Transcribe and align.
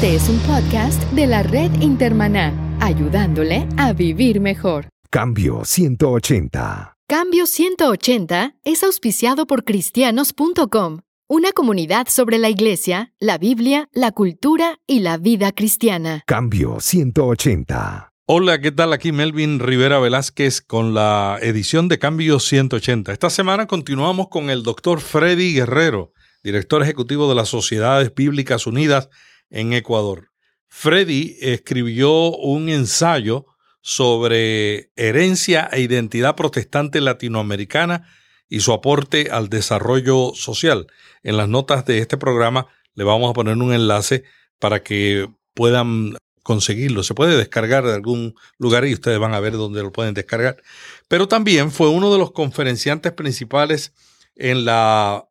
Este 0.00 0.14
es 0.14 0.28
un 0.28 0.38
podcast 0.42 1.02
de 1.10 1.26
la 1.26 1.42
red 1.42 1.72
Intermaná, 1.80 2.54
ayudándole 2.80 3.66
a 3.78 3.92
vivir 3.92 4.40
mejor. 4.40 4.86
Cambio 5.10 5.64
180. 5.64 6.94
Cambio 7.08 7.46
180 7.46 8.54
es 8.62 8.84
auspiciado 8.84 9.48
por 9.48 9.64
cristianos.com, 9.64 11.00
una 11.26 11.50
comunidad 11.50 12.06
sobre 12.08 12.38
la 12.38 12.48
iglesia, 12.48 13.12
la 13.18 13.38
Biblia, 13.38 13.88
la 13.92 14.12
cultura 14.12 14.78
y 14.86 15.00
la 15.00 15.16
vida 15.16 15.50
cristiana. 15.50 16.22
Cambio 16.28 16.78
180. 16.78 18.12
Hola, 18.26 18.60
¿qué 18.60 18.70
tal? 18.70 18.92
Aquí 18.92 19.10
Melvin 19.10 19.58
Rivera 19.58 19.98
Velázquez 19.98 20.60
con 20.60 20.94
la 20.94 21.40
edición 21.42 21.88
de 21.88 21.98
Cambio 21.98 22.38
180. 22.38 23.12
Esta 23.12 23.30
semana 23.30 23.66
continuamos 23.66 24.28
con 24.28 24.48
el 24.48 24.62
doctor 24.62 25.00
Freddy 25.00 25.54
Guerrero, 25.54 26.12
director 26.44 26.84
ejecutivo 26.84 27.28
de 27.28 27.34
las 27.34 27.48
Sociedades 27.48 28.14
Bíblicas 28.14 28.68
Unidas 28.68 29.08
en 29.50 29.72
Ecuador. 29.72 30.30
Freddy 30.66 31.36
escribió 31.40 32.30
un 32.36 32.68
ensayo 32.68 33.46
sobre 33.80 34.90
herencia 34.96 35.68
e 35.72 35.80
identidad 35.80 36.36
protestante 36.36 37.00
latinoamericana 37.00 38.06
y 38.48 38.60
su 38.60 38.72
aporte 38.72 39.28
al 39.30 39.48
desarrollo 39.48 40.32
social. 40.34 40.86
En 41.22 41.36
las 41.36 41.48
notas 41.48 41.84
de 41.84 41.98
este 41.98 42.16
programa 42.16 42.66
le 42.94 43.04
vamos 43.04 43.30
a 43.30 43.34
poner 43.34 43.56
un 43.56 43.72
enlace 43.72 44.24
para 44.58 44.82
que 44.82 45.28
puedan 45.54 46.16
conseguirlo. 46.42 47.02
Se 47.02 47.14
puede 47.14 47.36
descargar 47.36 47.84
de 47.84 47.94
algún 47.94 48.34
lugar 48.58 48.86
y 48.86 48.94
ustedes 48.94 49.18
van 49.18 49.34
a 49.34 49.40
ver 49.40 49.52
dónde 49.52 49.82
lo 49.82 49.92
pueden 49.92 50.14
descargar. 50.14 50.62
Pero 51.06 51.28
también 51.28 51.70
fue 51.70 51.88
uno 51.88 52.12
de 52.12 52.18
los 52.18 52.32
conferenciantes 52.32 53.12
principales 53.12 53.92
en 54.34 54.64
la 54.64 55.28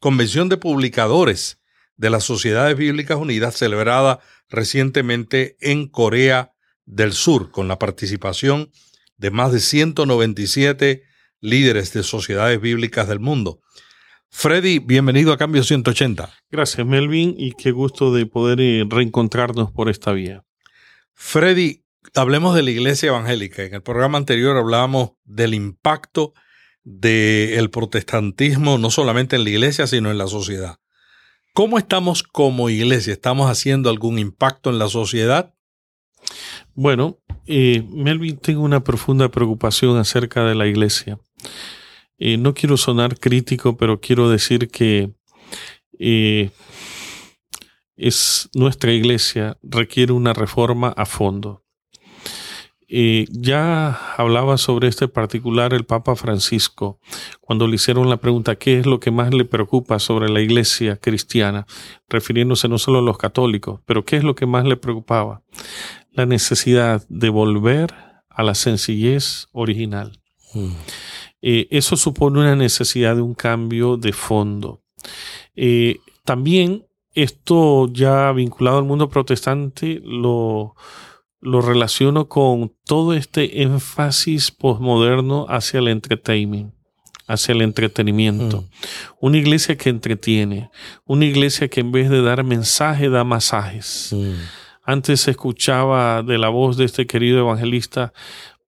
Convención 0.00 0.48
de 0.48 0.56
Publicadores 0.56 1.58
de 1.96 2.10
las 2.10 2.24
Sociedades 2.24 2.76
Bíblicas 2.76 3.18
Unidas 3.18 3.56
celebrada 3.56 4.20
recientemente 4.48 5.56
en 5.60 5.88
Corea 5.88 6.52
del 6.84 7.12
Sur, 7.12 7.50
con 7.50 7.68
la 7.68 7.78
participación 7.78 8.70
de 9.16 9.30
más 9.30 9.52
de 9.52 9.60
197 9.60 11.02
líderes 11.40 11.92
de 11.92 12.02
sociedades 12.02 12.60
bíblicas 12.60 13.08
del 13.08 13.20
mundo. 13.20 13.60
Freddy, 14.28 14.78
bienvenido 14.78 15.32
a 15.32 15.38
Cambio 15.38 15.62
180. 15.62 16.30
Gracias, 16.50 16.86
Melvin, 16.86 17.34
y 17.38 17.52
qué 17.52 17.70
gusto 17.70 18.12
de 18.12 18.26
poder 18.26 18.60
eh, 18.60 18.84
reencontrarnos 18.88 19.72
por 19.72 19.88
esta 19.88 20.12
vía. 20.12 20.44
Freddy, 21.14 21.84
hablemos 22.14 22.54
de 22.54 22.62
la 22.62 22.70
iglesia 22.70 23.08
evangélica. 23.08 23.62
En 23.62 23.74
el 23.74 23.82
programa 23.82 24.18
anterior 24.18 24.56
hablábamos 24.56 25.12
del 25.24 25.54
impacto 25.54 26.34
del 26.84 27.70
protestantismo 27.70 28.78
no 28.78 28.90
solamente 28.90 29.36
en 29.36 29.44
la 29.44 29.50
iglesia, 29.50 29.86
sino 29.86 30.10
en 30.10 30.18
la 30.18 30.28
sociedad. 30.28 30.76
¿Cómo 31.56 31.78
estamos 31.78 32.22
como 32.22 32.68
iglesia? 32.68 33.14
¿Estamos 33.14 33.50
haciendo 33.50 33.88
algún 33.88 34.18
impacto 34.18 34.68
en 34.68 34.78
la 34.78 34.90
sociedad? 34.90 35.54
Bueno, 36.74 37.18
eh, 37.46 37.82
Melvin, 37.88 38.36
tengo 38.36 38.60
una 38.60 38.84
profunda 38.84 39.30
preocupación 39.30 39.96
acerca 39.96 40.44
de 40.44 40.54
la 40.54 40.66
iglesia. 40.66 41.18
Eh, 42.18 42.36
no 42.36 42.52
quiero 42.52 42.76
sonar 42.76 43.18
crítico, 43.18 43.78
pero 43.78 44.02
quiero 44.02 44.28
decir 44.28 44.68
que 44.68 45.14
eh, 45.98 46.50
es 47.96 48.50
nuestra 48.52 48.92
iglesia 48.92 49.56
requiere 49.62 50.12
una 50.12 50.34
reforma 50.34 50.90
a 50.90 51.06
fondo. 51.06 51.64
Eh, 52.88 53.26
ya 53.30 53.98
hablaba 54.16 54.58
sobre 54.58 54.86
este 54.86 55.08
particular 55.08 55.74
el 55.74 55.84
Papa 55.84 56.14
Francisco 56.14 57.00
cuando 57.40 57.66
le 57.66 57.74
hicieron 57.74 58.08
la 58.08 58.18
pregunta 58.18 58.54
¿qué 58.54 58.78
es 58.78 58.86
lo 58.86 59.00
que 59.00 59.10
más 59.10 59.34
le 59.34 59.44
preocupa 59.44 59.98
sobre 59.98 60.28
la 60.28 60.40
iglesia 60.40 60.96
cristiana? 60.96 61.66
refiriéndose 62.08 62.68
no 62.68 62.78
solo 62.78 63.00
a 63.00 63.02
los 63.02 63.18
católicos, 63.18 63.80
pero 63.86 64.04
¿qué 64.04 64.18
es 64.18 64.22
lo 64.22 64.36
que 64.36 64.46
más 64.46 64.64
le 64.64 64.76
preocupaba? 64.76 65.42
La 66.12 66.26
necesidad 66.26 67.04
de 67.08 67.28
volver 67.28 67.92
a 68.30 68.44
la 68.44 68.54
sencillez 68.54 69.48
original. 69.50 70.20
Mm. 70.54 70.70
Eh, 71.42 71.66
eso 71.70 71.96
supone 71.96 72.38
una 72.38 72.54
necesidad 72.54 73.16
de 73.16 73.22
un 73.22 73.34
cambio 73.34 73.96
de 73.96 74.12
fondo. 74.12 74.82
Eh, 75.54 75.98
también 76.24 76.86
esto 77.14 77.88
ya 77.92 78.30
vinculado 78.32 78.78
al 78.78 78.84
mundo 78.84 79.08
protestante 79.08 80.00
lo, 80.04 80.74
lo 81.46 81.60
relaciono 81.60 82.28
con 82.28 82.72
todo 82.84 83.14
este 83.14 83.62
énfasis 83.62 84.50
postmoderno 84.50 85.46
hacia 85.48 85.78
el 85.78 85.86
entertainment, 85.86 86.74
hacia 87.28 87.52
el 87.52 87.62
entretenimiento. 87.62 88.62
Mm. 88.62 88.64
Una 89.20 89.36
iglesia 89.36 89.76
que 89.76 89.88
entretiene, 89.88 90.70
una 91.04 91.24
iglesia 91.24 91.68
que 91.68 91.80
en 91.80 91.92
vez 91.92 92.10
de 92.10 92.20
dar 92.20 92.42
mensaje 92.42 93.08
da 93.10 93.22
masajes. 93.22 94.10
Mm. 94.12 94.32
Antes 94.82 95.20
se 95.20 95.30
escuchaba 95.30 96.24
de 96.24 96.36
la 96.36 96.48
voz 96.48 96.76
de 96.76 96.84
este 96.84 97.06
querido 97.06 97.38
evangelista 97.38 98.12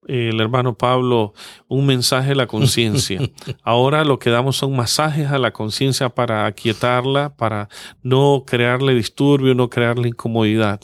el 0.06 0.41
hermano 0.41 0.76
Pablo 0.76 1.34
un 1.66 1.86
mensaje 1.86 2.32
a 2.32 2.34
la 2.34 2.47
conciencia. 2.47 3.20
Ahora 3.62 4.04
lo 4.04 4.19
que 4.19 4.31
damos 4.31 4.56
son 4.56 4.76
masajes 4.76 5.28
a 5.28 5.38
la 5.38 5.53
conciencia 5.53 6.09
para 6.09 6.47
aquietarla, 6.47 7.34
para 7.36 7.69
no 8.03 8.44
crearle 8.47 8.94
disturbio, 8.94 9.54
no 9.54 9.69
crearle 9.69 10.09
incomodidad. 10.09 10.81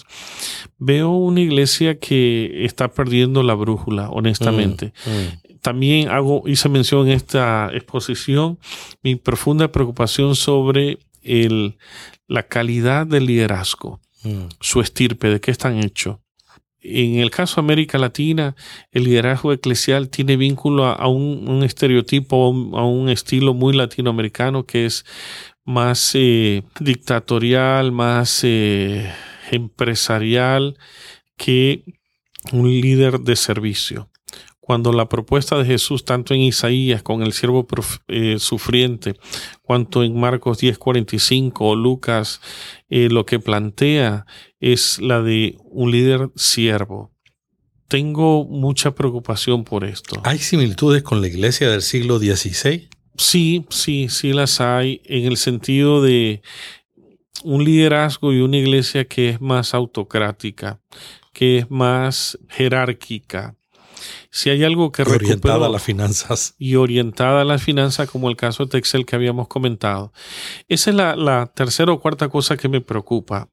Veo 0.78 1.10
una 1.10 1.40
iglesia 1.40 1.98
que 1.98 2.64
está 2.64 2.88
perdiendo 2.88 3.42
la 3.42 3.54
brújula, 3.54 4.10
honestamente. 4.10 4.92
Mm, 5.06 5.10
mm. 5.10 5.58
También 5.60 6.08
hago, 6.08 6.42
hice 6.46 6.68
mención 6.68 7.06
en 7.06 7.14
esta 7.14 7.70
exposición 7.72 8.58
mi 9.02 9.16
profunda 9.16 9.72
preocupación 9.72 10.36
sobre 10.36 10.98
el, 11.22 11.78
la 12.26 12.42
calidad 12.42 13.06
del 13.06 13.26
liderazgo, 13.26 14.00
mm. 14.24 14.48
su 14.60 14.80
estirpe, 14.80 15.28
de 15.28 15.40
qué 15.40 15.50
están 15.50 15.78
hechos 15.78 16.18
en 16.84 17.16
el 17.16 17.30
caso 17.30 17.56
de 17.56 17.64
América 17.64 17.96
Latina, 17.98 18.54
el 18.92 19.04
liderazgo 19.04 19.52
eclesial 19.52 20.10
tiene 20.10 20.36
vínculo 20.36 20.84
a, 20.84 21.08
un, 21.08 21.62
estereotipo, 21.64 22.36
a 22.76 22.84
un 22.84 23.08
estilo 23.08 23.54
muy 23.54 23.72
latinoamericano 23.72 24.66
que 24.66 24.84
es 24.84 25.06
más 25.64 26.12
eh, 26.14 26.62
dictatorial, 26.78 27.90
más 27.90 28.40
eh, 28.44 29.10
empresarial 29.50 30.76
que 31.38 31.84
un 32.52 32.68
líder 32.68 33.20
de 33.20 33.36
servicio. 33.36 34.10
Cuando 34.60 34.92
la 34.92 35.08
propuesta 35.08 35.58
de 35.58 35.64
Jesús, 35.64 36.04
tanto 36.04 36.32
en 36.32 36.40
Isaías 36.40 37.02
con 37.02 37.22
el 37.22 37.32
siervo 37.32 37.66
eh, 38.08 38.36
sufriente, 38.38 39.14
cuanto 39.62 40.02
en 40.02 40.18
Marcos 40.18 40.58
10:45 40.62 41.52
o 41.60 41.74
Lucas, 41.74 42.40
lo 42.88 43.26
que 43.26 43.40
plantea 43.40 44.24
es 44.72 44.98
la 44.98 45.20
de 45.20 45.58
un 45.64 45.90
líder 45.90 46.30
siervo. 46.36 47.12
Tengo 47.86 48.46
mucha 48.46 48.94
preocupación 48.94 49.62
por 49.62 49.84
esto. 49.84 50.22
¿Hay 50.24 50.38
similitudes 50.38 51.02
con 51.02 51.20
la 51.20 51.28
iglesia 51.28 51.68
del 51.68 51.82
siglo 51.82 52.18
XVI? 52.18 52.88
Sí, 53.18 53.66
sí, 53.68 54.08
sí 54.08 54.32
las 54.32 54.62
hay, 54.62 55.02
en 55.04 55.26
el 55.26 55.36
sentido 55.36 56.02
de 56.02 56.40
un 57.42 57.62
liderazgo 57.62 58.32
y 58.32 58.40
una 58.40 58.56
iglesia 58.56 59.04
que 59.04 59.28
es 59.28 59.40
más 59.40 59.74
autocrática, 59.74 60.80
que 61.34 61.58
es 61.58 61.70
más 61.70 62.38
jerárquica, 62.48 63.56
si 64.30 64.50
hay 64.50 64.64
algo 64.64 64.90
que 64.90 65.02
orientada 65.02 65.66
a 65.66 65.68
las 65.68 65.82
finanzas 65.82 66.54
y 66.58 66.74
orientada 66.74 67.42
a 67.42 67.44
las 67.44 67.62
finanzas, 67.62 68.10
como 68.10 68.28
el 68.28 68.36
caso 68.36 68.64
de 68.64 68.70
Texel 68.70 69.06
que 69.06 69.16
habíamos 69.16 69.48
comentado, 69.48 70.12
esa 70.68 70.90
es 70.90 70.96
la, 70.96 71.52
tercera 71.54 71.92
o 71.92 72.00
cuarta 72.00 72.28
cosa 72.28 72.56
que 72.56 72.68
me 72.68 72.80
preocupa. 72.80 73.48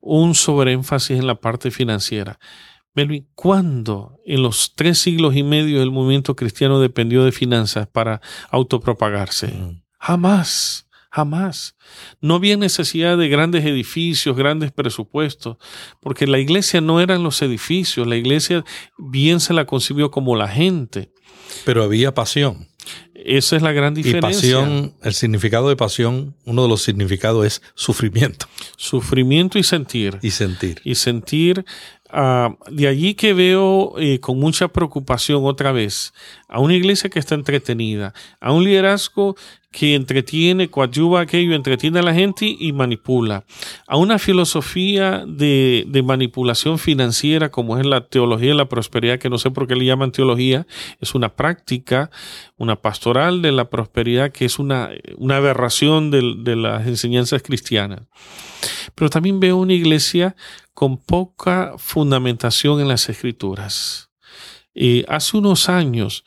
Un 0.00 0.34
sobreénfasis 0.34 1.18
en 1.18 1.26
la 1.26 1.36
parte 1.36 1.70
financiera. 1.70 2.38
Melvin, 2.94 3.28
¿cuándo 3.34 4.18
en 4.26 4.42
los 4.42 4.74
tres 4.74 4.98
siglos 4.98 5.36
y 5.36 5.42
medio 5.42 5.82
el 5.82 5.90
movimiento 5.90 6.34
cristiano 6.34 6.80
dependió 6.80 7.24
de 7.24 7.32
finanzas 7.32 7.86
para 7.86 8.20
autopropagarse? 8.50 9.48
Mm. 9.48 9.82
Jamás. 9.98 10.86
Jamás. 11.12 11.76
No 12.20 12.36
había 12.36 12.56
necesidad 12.56 13.18
de 13.18 13.28
grandes 13.28 13.64
edificios, 13.64 14.36
grandes 14.36 14.70
presupuestos, 14.70 15.56
porque 16.00 16.28
la 16.28 16.38
iglesia 16.38 16.80
no 16.80 17.00
eran 17.00 17.24
los 17.24 17.42
edificios, 17.42 18.06
la 18.06 18.16
iglesia 18.16 18.64
bien 18.96 19.40
se 19.40 19.52
la 19.52 19.66
concibió 19.66 20.12
como 20.12 20.36
la 20.36 20.46
gente. 20.46 21.12
Pero 21.64 21.82
había 21.82 22.14
pasión. 22.14 22.69
Esa 23.24 23.56
es 23.56 23.62
la 23.62 23.72
gran 23.72 23.94
diferencia. 23.94 24.48
Y 24.48 24.52
pasión, 24.52 24.94
el 25.02 25.14
significado 25.14 25.68
de 25.68 25.76
pasión, 25.76 26.34
uno 26.44 26.62
de 26.62 26.68
los 26.68 26.82
significados 26.82 27.46
es 27.46 27.62
sufrimiento. 27.74 28.46
Sufrimiento 28.76 29.58
y 29.58 29.62
sentir. 29.62 30.18
Y 30.22 30.30
sentir. 30.30 30.80
Y 30.84 30.94
sentir 30.94 31.64
Ah, 32.12 32.56
de 32.68 32.88
allí 32.88 33.14
que 33.14 33.32
veo 33.32 33.94
eh, 33.98 34.18
con 34.18 34.38
mucha 34.38 34.66
preocupación 34.66 35.44
otra 35.44 35.70
vez 35.70 36.12
a 36.48 36.58
una 36.58 36.74
iglesia 36.74 37.08
que 37.08 37.20
está 37.20 37.36
entretenida, 37.36 38.14
a 38.40 38.52
un 38.52 38.64
liderazgo 38.64 39.36
que 39.70 39.94
entretiene, 39.94 40.68
coadyuva 40.68 41.20
aquello, 41.20 41.54
entretiene 41.54 42.00
a 42.00 42.02
la 42.02 42.12
gente 42.12 42.56
y 42.58 42.72
manipula, 42.72 43.44
a 43.86 43.96
una 43.96 44.18
filosofía 44.18 45.24
de, 45.26 45.84
de, 45.86 46.02
manipulación 46.02 46.78
financiera 46.78 47.50
como 47.50 47.78
es 47.78 47.86
la 47.86 48.08
teología 48.08 48.48
de 48.48 48.56
la 48.56 48.68
prosperidad, 48.68 49.20
que 49.20 49.30
no 49.30 49.38
sé 49.38 49.50
por 49.52 49.68
qué 49.68 49.76
le 49.76 49.84
llaman 49.84 50.10
teología, 50.10 50.66
es 50.98 51.14
una 51.14 51.28
práctica, 51.36 52.10
una 52.56 52.76
pastoral 52.76 53.42
de 53.42 53.52
la 53.52 53.70
prosperidad 53.70 54.32
que 54.32 54.44
es 54.44 54.58
una, 54.58 54.90
una 55.16 55.36
aberración 55.36 56.10
de, 56.10 56.34
de 56.38 56.56
las 56.56 56.88
enseñanzas 56.88 57.42
cristianas. 57.42 58.02
pero 58.96 59.08
también 59.08 59.38
veo 59.38 59.56
una 59.56 59.74
iglesia 59.74 60.34
con 60.74 60.96
poca 60.96 61.74
fundamentación 61.78 62.80
en 62.80 62.88
las 62.88 63.08
escrituras. 63.08 64.10
Y 64.74 65.04
hace 65.08 65.36
unos 65.36 65.68
años 65.68 66.24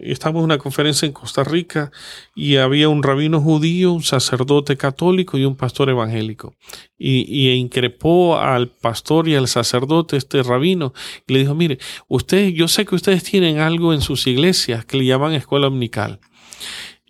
estamos 0.00 0.40
en 0.40 0.44
una 0.44 0.58
conferencia 0.58 1.06
en 1.06 1.12
Costa 1.12 1.44
Rica 1.44 1.90
y 2.34 2.56
había 2.56 2.88
un 2.88 3.02
rabino 3.02 3.40
judío, 3.40 3.92
un 3.92 4.02
sacerdote 4.02 4.76
católico 4.76 5.38
y 5.38 5.44
un 5.44 5.56
pastor 5.56 5.90
evangélico. 5.90 6.54
Y, 6.98 7.26
y 7.28 7.50
increpó 7.52 8.38
al 8.38 8.68
pastor 8.68 9.28
y 9.28 9.36
al 9.36 9.48
sacerdote, 9.48 10.16
este 10.16 10.42
rabino, 10.42 10.92
y 11.26 11.34
le 11.34 11.38
dijo, 11.40 11.54
mire, 11.54 11.78
usted, 12.08 12.48
yo 12.48 12.68
sé 12.68 12.84
que 12.84 12.94
ustedes 12.94 13.22
tienen 13.22 13.58
algo 13.58 13.92
en 13.92 14.00
sus 14.00 14.26
iglesias 14.26 14.84
que 14.84 14.96
le 14.96 15.06
llaman 15.06 15.34
escuela 15.34 15.68
omnical 15.68 16.20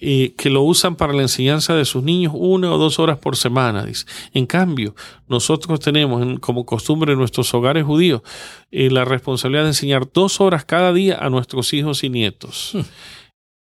que 0.00 0.50
lo 0.50 0.62
usan 0.62 0.95
para 0.97 1.12
la 1.12 1.23
enseñanza 1.23 1.75
de 1.75 1.85
sus 1.85 2.05
niños 2.05 2.33
una 2.37 2.73
o 2.73 2.79
dos 2.79 2.99
horas 2.99 3.19
por 3.19 3.37
semana. 3.37 3.85
Dice. 3.85 4.06
En 4.33 4.47
cambio, 4.47 4.95
nosotros 5.29 5.81
tenemos 5.81 6.39
como 6.41 6.65
costumbre 6.65 7.12
en 7.12 7.19
nuestros 7.19 7.53
hogares 7.55 7.85
judíos 7.85 8.23
eh, 8.71 8.91
la 8.91 9.05
responsabilidad 9.05 9.62
de 9.62 9.71
enseñar 9.71 10.11
dos 10.12 10.41
horas 10.41 10.65
cada 10.65 10.93
día 10.93 11.19
a 11.19 11.31
nuestros 11.31 11.73
hijos 11.73 12.05
y 12.05 12.11
nietos. 12.11 12.73
Hmm. 12.75 12.81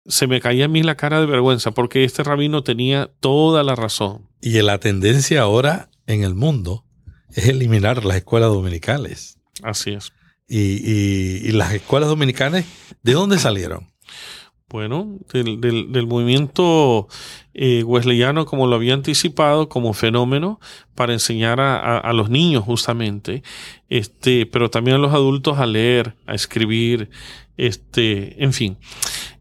Se 0.05 0.27
me 0.27 0.41
caía 0.41 0.65
a 0.65 0.69
mí 0.69 0.83
la 0.83 0.97
cara 0.97 1.21
de 1.21 1.27
vergüenza 1.27 1.71
porque 1.71 2.05
este 2.05 2.25
rabino 2.25 2.63
tenía 2.63 3.11
toda 3.21 3.63
la 3.63 3.77
razón. 3.77 4.29
Y 4.41 4.61
la 4.63 4.79
tendencia 4.79 5.43
ahora 5.43 5.91
en 6.07 6.25
el 6.25 6.35
mundo 6.35 6.85
es 7.31 7.47
eliminar 7.47 8.05
las 8.05 8.17
escuelas 8.17 8.51
dominicales. 8.51 9.39
Así 9.63 9.93
es. 9.93 10.13
y 10.49 11.51
las 11.53 11.73
escuelas 11.73 12.09
dominicales, 12.09 12.67
¿de 13.03 13.13
dónde 13.13 13.39
salieron? 13.39 13.92
Bueno, 14.73 15.19
del, 15.35 16.07
movimiento 16.07 17.07
eh, 17.53 17.83
wesleyano, 17.83 18.47
como 18.47 18.67
lo 18.67 18.77
había 18.77 18.95
anticipado, 18.95 19.69
como 19.69 19.93
fenómeno 19.93 20.61
para 20.95 21.13
enseñar 21.13 21.61
a, 21.61 22.11
los 22.15 22.31
niños 22.31 22.65
justamente, 22.65 23.43
este, 23.91 24.47
pero 24.47 24.71
también 24.71 24.97
a 24.97 24.99
los 24.99 25.13
adultos 25.13 25.59
a 25.59 25.67
leer, 25.67 26.17
a 26.27 26.35
escribir, 26.35 27.11
este, 27.59 28.43
en 28.43 28.55
fin. 28.55 28.79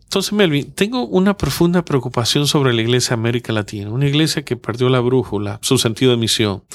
Entonces, 0.03 0.33
Melvin, 0.33 0.73
tengo 0.73 1.07
una 1.07 1.37
profunda 1.37 1.85
preocupación 1.85 2.45
sobre 2.45 2.73
la 2.73 2.81
Iglesia 2.81 3.13
América 3.13 3.53
Latina, 3.53 3.89
una 3.89 4.09
iglesia 4.09 4.43
que 4.43 4.57
perdió 4.57 4.89
la 4.89 4.99
brújula, 4.99 5.59
su 5.61 5.77
sentido 5.77 6.11
de 6.11 6.17
misión, 6.17 6.65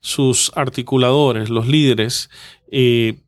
sus 0.00 0.50
articuladores, 0.56 1.50
los 1.50 1.68
líderes, 1.68 2.30
eh, 2.72 3.18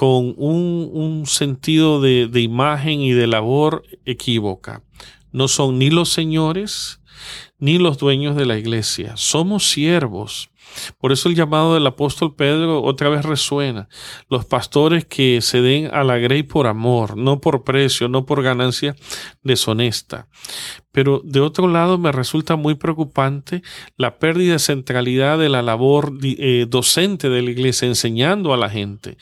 con 0.00 0.32
un, 0.38 1.24
sentido 1.26 2.00
de, 2.00 2.26
de 2.26 2.40
imagen 2.40 3.02
y 3.02 3.12
de 3.12 3.26
labor 3.26 3.82
equívoca. 4.06 4.82
No 5.30 5.46
son 5.46 5.78
ni 5.78 5.90
los 5.90 6.08
señores 6.08 7.02
ni 7.58 7.76
los 7.76 7.98
dueños 7.98 8.34
de 8.34 8.46
la 8.46 8.56
iglesia. 8.56 9.18
Somos 9.18 9.68
siervos. 9.68 10.49
Por 10.98 11.12
eso 11.12 11.28
el 11.28 11.34
llamado 11.34 11.74
del 11.74 11.86
apóstol 11.86 12.34
Pedro 12.34 12.82
otra 12.82 13.08
vez 13.08 13.24
resuena. 13.24 13.88
Los 14.28 14.44
pastores 14.44 15.04
que 15.04 15.40
se 15.40 15.60
den 15.60 15.90
a 15.92 16.04
la 16.04 16.18
grey 16.18 16.42
por 16.42 16.66
amor, 16.66 17.16
no 17.16 17.40
por 17.40 17.64
precio, 17.64 18.08
no 18.08 18.26
por 18.26 18.42
ganancia 18.42 18.94
deshonesta. 19.42 20.28
Pero 20.92 21.22
de 21.24 21.40
otro 21.40 21.68
lado 21.68 21.98
me 21.98 22.10
resulta 22.10 22.56
muy 22.56 22.74
preocupante 22.74 23.62
la 23.96 24.18
pérdida 24.18 24.54
de 24.54 24.58
centralidad 24.58 25.38
de 25.38 25.48
la 25.48 25.62
labor 25.62 26.12
eh, 26.22 26.66
docente 26.68 27.28
de 27.28 27.42
la 27.42 27.50
iglesia 27.50 27.86
enseñando 27.86 28.52
a 28.52 28.56
la 28.56 28.68
gente. 28.68 29.16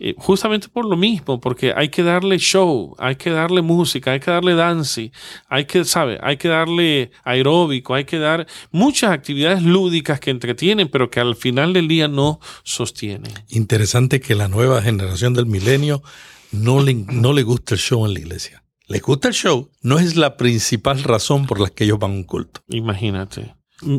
Eh, 0.00 0.14
justamente 0.16 0.68
por 0.68 0.86
lo 0.86 0.96
mismo, 0.96 1.38
porque 1.38 1.74
hay 1.76 1.90
que 1.90 2.02
darle 2.02 2.38
show, 2.38 2.96
hay 2.98 3.16
que 3.16 3.30
darle 3.30 3.60
música, 3.60 4.12
hay 4.12 4.20
que 4.20 4.30
darle 4.30 4.54
dance, 4.54 5.12
hay 5.48 5.66
que, 5.66 5.84
¿sabe? 5.84 6.18
Hay 6.22 6.38
que 6.38 6.48
darle 6.48 7.10
aeróbico, 7.24 7.94
hay 7.94 8.04
que 8.04 8.18
dar 8.18 8.46
muchas 8.70 9.12
actividades 9.12 9.62
lúdicas 9.62 10.18
que 10.18 10.30
entretienen, 10.30 10.81
pero 10.86 11.10
que 11.10 11.20
al 11.20 11.36
final 11.36 11.72
del 11.72 11.88
día 11.88 12.08
no 12.08 12.40
sostienen. 12.62 13.32
Interesante 13.48 14.20
que 14.20 14.34
la 14.34 14.48
nueva 14.48 14.82
generación 14.82 15.34
del 15.34 15.46
milenio 15.46 16.02
no 16.50 16.82
le, 16.82 16.94
no 16.94 17.32
le 17.32 17.42
gusta 17.42 17.74
el 17.74 17.80
show 17.80 18.06
en 18.06 18.14
la 18.14 18.20
iglesia 18.20 18.62
les 18.92 19.00
gusta 19.00 19.28
el 19.28 19.34
show, 19.34 19.70
no 19.80 19.98
es 19.98 20.16
la 20.16 20.36
principal 20.36 21.02
razón 21.02 21.46
por 21.46 21.60
la 21.60 21.70
que 21.70 21.84
ellos 21.84 21.98
van 21.98 22.10
a 22.10 22.14
un 22.14 22.24
culto. 22.24 22.60
Imagínate. 22.68 23.54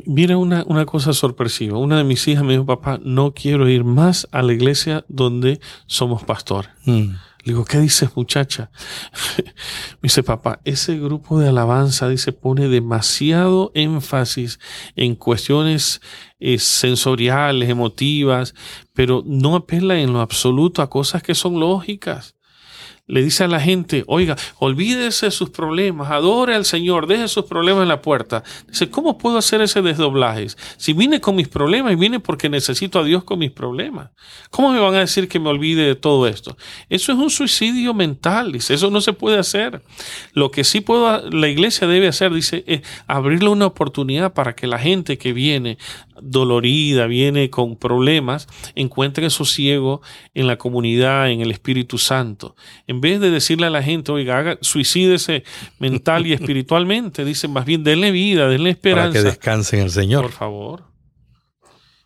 Mira 0.05 0.37
una, 0.37 0.63
una, 0.67 0.85
cosa 0.85 1.13
sorpresiva. 1.13 1.77
Una 1.77 1.97
de 1.97 2.03
mis 2.03 2.25
hijas 2.27 2.43
me 2.43 2.53
dijo, 2.53 2.65
papá, 2.65 2.99
no 3.03 3.33
quiero 3.33 3.67
ir 3.67 3.83
más 3.83 4.29
a 4.31 4.43
la 4.43 4.53
iglesia 4.53 5.03
donde 5.09 5.59
somos 5.87 6.23
pastor. 6.23 6.67
Mm. 6.85 7.15
Le 7.43 7.51
digo, 7.53 7.65
¿qué 7.65 7.79
dices 7.79 8.09
muchacha? 8.15 8.71
me 9.37 10.03
dice, 10.03 10.23
papá, 10.23 10.61
ese 10.63 10.97
grupo 10.97 11.39
de 11.39 11.49
alabanza, 11.49 12.07
dice, 12.07 12.31
pone 12.31 12.69
demasiado 12.69 13.71
énfasis 13.75 14.59
en 14.95 15.15
cuestiones 15.15 16.01
eh, 16.39 16.57
sensoriales, 16.57 17.69
emotivas, 17.69 18.55
pero 18.93 19.23
no 19.25 19.55
apela 19.55 19.99
en 19.99 20.13
lo 20.13 20.21
absoluto 20.21 20.81
a 20.81 20.89
cosas 20.89 21.21
que 21.21 21.35
son 21.35 21.59
lógicas 21.59 22.32
le 23.05 23.21
dice 23.21 23.43
a 23.43 23.47
la 23.49 23.59
gente, 23.59 24.05
oiga, 24.07 24.37
olvídese 24.59 25.25
de 25.25 25.31
sus 25.31 25.49
problemas, 25.49 26.09
adore 26.09 26.55
al 26.55 26.63
Señor, 26.63 27.05
deje 27.05 27.27
sus 27.27 27.45
problemas 27.45 27.83
en 27.83 27.89
la 27.89 28.01
puerta. 28.01 28.43
Dice, 28.67 28.89
¿cómo 28.89 29.17
puedo 29.17 29.37
hacer 29.37 29.61
ese 29.61 29.81
desdoblaje? 29.81 30.47
Si 30.77 30.93
vine 30.93 31.19
con 31.19 31.35
mis 31.35 31.49
problemas 31.49 31.93
y 31.93 31.95
vine 31.95 32.21
porque 32.21 32.49
necesito 32.49 32.99
a 32.99 33.03
Dios 33.03 33.25
con 33.25 33.39
mis 33.39 33.51
problemas, 33.51 34.11
¿cómo 34.49 34.71
me 34.71 34.79
van 34.79 34.95
a 34.95 34.99
decir 34.99 35.27
que 35.27 35.39
me 35.39 35.49
olvide 35.49 35.85
de 35.85 35.95
todo 35.95 36.27
esto? 36.27 36.55
Eso 36.87 37.11
es 37.11 37.17
un 37.17 37.29
suicidio 37.29 37.93
mental, 37.93 38.53
dice, 38.53 38.73
eso 38.73 38.89
no 38.89 39.01
se 39.01 39.11
puede 39.11 39.37
hacer. 39.37 39.81
Lo 40.33 40.49
que 40.49 40.63
sí 40.63 40.79
puedo, 40.79 41.29
la 41.29 41.49
iglesia 41.49 41.87
debe 41.87 42.07
hacer, 42.07 42.33
dice, 42.33 42.63
es 42.67 42.81
abrirle 43.07 43.49
una 43.49 43.65
oportunidad 43.65 44.33
para 44.33 44.55
que 44.55 44.65
la 44.65 44.79
gente 44.79 45.17
que 45.17 45.33
viene 45.33 45.77
dolorida, 46.21 47.07
viene 47.07 47.49
con 47.49 47.75
problemas, 47.75 48.47
encuentre 48.75 49.29
sosiego 49.29 50.01
en 50.33 50.47
la 50.47 50.57
comunidad, 50.57 51.29
en 51.29 51.41
el 51.41 51.51
Espíritu 51.51 51.97
Santo. 51.97 52.55
Vez 53.01 53.19
de 53.19 53.31
decirle 53.31 53.67
a 53.67 53.69
la 53.69 53.83
gente, 53.83 54.11
oiga, 54.11 54.37
haga, 54.37 54.57
suicídese 54.61 55.43
mental 55.79 56.27
y 56.27 56.33
espiritualmente, 56.33 57.25
dicen 57.25 57.51
más 57.51 57.65
bien, 57.65 57.83
denle 57.83 58.11
vida, 58.11 58.47
denle 58.47 58.71
esperanza. 58.71 59.11
Para 59.11 59.23
que 59.23 59.29
descanse 59.29 59.77
en 59.77 59.83
el 59.83 59.91
Señor. 59.91 60.23
Por 60.23 60.31
favor. 60.31 60.93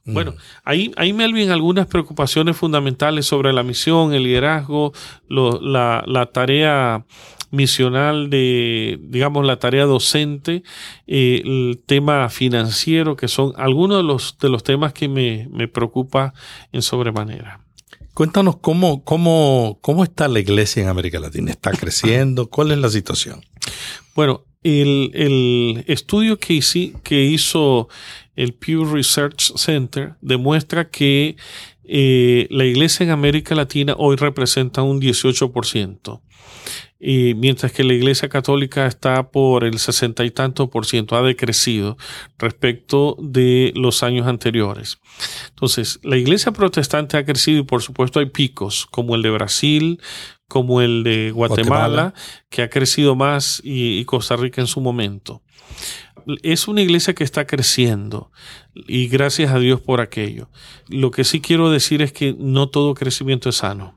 Mm. 0.07 0.13
Bueno, 0.13 0.36
ahí, 0.63 0.92
ahí 0.95 1.12
Melvin 1.12 1.51
algunas 1.51 1.86
preocupaciones 1.86 2.56
fundamentales 2.56 3.25
sobre 3.25 3.51
la 3.51 3.62
misión, 3.62 4.13
el 4.13 4.24
liderazgo, 4.24 4.94
la, 5.28 6.01
la, 6.07 6.25
tarea 6.28 7.06
misional 7.51 8.30
de, 8.30 9.00
digamos, 9.01 9.45
la 9.45 9.60
tarea 9.60 9.86
docente, 9.86 10.63
eh, 11.07 11.42
el 11.44 11.84
tema 11.86 12.29
financiero, 12.29 13.17
que 13.17 13.27
son 13.27 13.51
algunos 13.58 13.98
de 13.98 14.03
los, 14.03 14.38
de 14.38 14.50
los 14.50 14.63
temas 14.63 14.94
que 14.94 15.10
me, 15.10 15.50
me 15.51 15.67
preocupa 15.67 16.34
en 16.72 16.82
sobremanera. 16.82 17.66
Cuéntanos 18.17 18.57
cómo, 18.57 19.03
cómo, 19.03 19.77
cómo 19.79 20.03
está 20.03 20.27
la 20.27 20.39
iglesia 20.39 20.81
en 20.81 20.89
América 20.89 21.19
Latina. 21.19 21.51
¿Está 21.51 21.69
creciendo? 21.79 22.50
¿Cuál 22.50 22.71
es 22.71 22.79
la 22.79 22.89
situación? 22.89 23.45
Bueno, 24.15 24.43
el, 24.63 25.12
el 25.13 25.83
estudio 25.86 26.39
que, 26.39 26.59
que 27.03 27.24
hizo 27.25 27.89
el 28.36 28.55
Pew 28.55 28.86
Research 28.86 29.53
Center 29.55 30.15
demuestra 30.21 30.89
que 30.89 31.36
eh, 31.83 32.47
la 32.50 32.65
iglesia 32.65 33.03
en 33.03 33.12
América 33.12 33.53
Latina 33.53 33.93
hoy 34.00 34.15
representa 34.15 34.81
un 34.81 35.00
18% 35.00 36.19
y 37.00 37.36
mientras 37.36 37.72
que 37.72 37.84
la 37.84 37.94
Iglesia 37.94 38.27
Católica 38.27 38.88
está 38.88 39.30
por 39.30 39.63
el 39.63 39.77
sesenta 39.80 40.25
y 40.25 40.32
tanto 40.32 40.70
por 40.70 40.86
ciento, 40.86 41.16
ha 41.16 41.22
decrecido 41.22 41.98
respecto 42.39 43.16
de 43.20 43.72
los 43.75 44.01
años 44.04 44.27
anteriores. 44.27 45.00
Entonces, 45.50 46.00
la 46.04 46.18
Iglesia 46.18 46.51
Protestante 46.51 47.18
ha 47.18 47.25
crecido 47.25 47.60
y 47.60 47.63
por 47.63 47.84
supuesto 47.84 48.20
hay 48.20 48.27
picos, 48.27 48.88
como 48.88 49.16
el 49.16 49.22
de 49.22 49.30
Brasil, 49.30 50.01
como 50.48 50.82
el 50.82 51.04
de 51.04 51.32
Guatemala, 51.32 52.13
que 52.50 52.63
ha 52.63 52.70
crecido 52.70 53.16
más 53.16 53.62
y, 53.63 54.00
y 54.00 54.06
Costa 54.06 54.36
Rica 54.36 54.62
en 54.62 54.68
su 54.68 54.82
momento. 54.82 55.44
Es 56.42 56.68
una 56.68 56.82
iglesia 56.82 57.13
que 57.13 57.24
está 57.24 57.48
creciendo 57.48 58.32
y 58.74 59.08
gracias 59.08 59.51
a 59.51 59.60
Dios 59.60 59.80
por 59.80 60.01
aquello. 60.01 60.50
Lo 60.89 61.12
que 61.12 61.24
sí 61.24 61.39
quiero 61.39 61.70
decir 61.70 62.01
es 62.01 62.12
que 62.12 62.36
no 62.38 62.70
todo 62.70 62.96
crecimiento 62.96 63.50
es 63.50 63.58
sano 63.58 63.97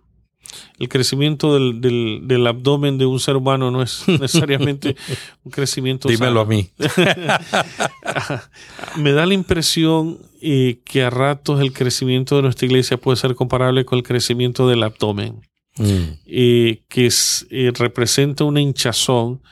el 0.79 0.89
crecimiento 0.89 1.55
del, 1.55 2.47
abdomen 2.47 2.99
de 2.99 3.07
un 3.07 3.21
ser 3.21 3.37
humano 3.37 3.71
no 3.71 3.83
es 3.83 4.05
necesariamente 4.09 4.97
un 5.45 5.53
crecimiento 5.53 6.09
Dímelo 6.09 6.41
a 6.41 6.45
mí. 6.45 6.71
Me 8.97 9.13
da 9.13 9.27
la 9.27 9.35
impresión 9.35 10.19
eh, 10.41 10.81
que 10.85 11.03
a 11.03 11.11
ratos 11.11 11.61
el 11.61 11.73
crecimiento 11.73 12.37
de 12.37 12.43
nuestra 12.43 12.67
iglesia 12.67 12.97
puede 12.97 13.17
ser 13.17 13.35
comparable 13.35 13.85
con 13.85 13.99
el 13.99 14.03
crecimiento 14.03 14.69
del 14.69 14.83
abdomen, 14.83 15.41
mm. 15.77 16.03
eh, 16.27 16.83
que 16.89 17.11
eh, 17.51 17.73
representa 17.75 18.45
una 18.45 18.61
hinchazón, 18.61 19.43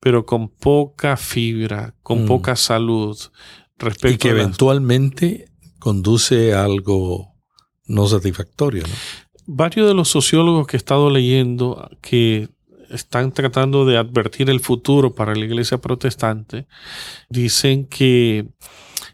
pero 0.00 0.24
con 0.24 0.48
poca 0.48 1.16
fibra, 1.16 1.94
con 2.02 2.24
mm. 2.24 2.26
poca 2.26 2.56
salud. 2.56 3.18
Respecto 3.78 4.14
y 4.14 4.18
que 4.18 4.30
eventualmente 4.30 5.50
conduce 5.78 6.54
a 6.54 6.64
algo 6.64 7.34
no 7.86 8.06
satisfactorio. 8.06 8.84
¿no? 8.84 8.94
Varios 9.46 9.88
de 9.88 9.94
los 9.94 10.08
sociólogos 10.08 10.66
que 10.66 10.76
he 10.76 10.78
estado 10.78 11.10
leyendo 11.10 11.90
que 12.00 12.48
están 12.90 13.32
tratando 13.32 13.84
de 13.84 13.96
advertir 13.96 14.50
el 14.50 14.60
futuro 14.60 15.14
para 15.14 15.34
la 15.34 15.44
iglesia 15.44 15.78
protestante 15.78 16.66
dicen 17.28 17.86
que 17.86 18.46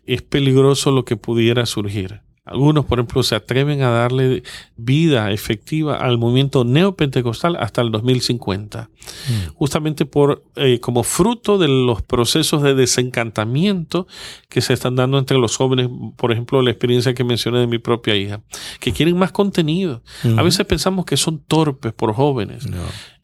es 0.05 0.23
peligroso 0.23 0.91
lo 0.91 1.05
que 1.05 1.17
pudiera 1.17 1.65
surgir. 1.67 2.21
Algunos, 2.45 2.87
por 2.87 2.99
ejemplo, 2.99 3.23
se 3.23 3.37
atreven 3.37 3.83
a 3.83 3.91
darle 3.91 4.43
vida 4.77 5.31
efectiva 5.31 5.99
al 5.99 6.19
movimiento 6.19 6.65
neopentecostal 6.65 7.55
hasta 7.55 7.83
el 7.83 7.93
2050, 7.93 8.91
mm. 8.91 9.55
justamente 9.55 10.07
por 10.07 10.43
eh, 10.57 10.81
como 10.81 11.05
fruto 11.05 11.57
de 11.57 11.69
los 11.69 12.03
procesos 12.03 12.63
de 12.65 12.75
desencantamiento 12.75 14.09
que 14.49 14.61
se 14.61 14.73
están 14.73 14.97
dando 14.97 15.19
entre 15.19 15.39
los 15.39 15.57
jóvenes, 15.57 15.89
por 16.17 16.33
ejemplo, 16.33 16.63
la 16.63 16.71
experiencia 16.71 17.15
que 17.15 17.23
mencioné 17.23 17.61
de 17.61 17.69
mi 17.69 17.79
propia 17.79 18.17
hija, 18.17 18.41
que 18.81 18.93
quieren 18.93 19.17
más 19.17 19.31
contenido. 19.31 20.03
A 20.37 20.43
veces 20.43 20.67
pensamos 20.67 21.05
que 21.05 21.17
son 21.17 21.39
torpes 21.39 21.93
por 21.93 22.13
jóvenes. 22.13 22.67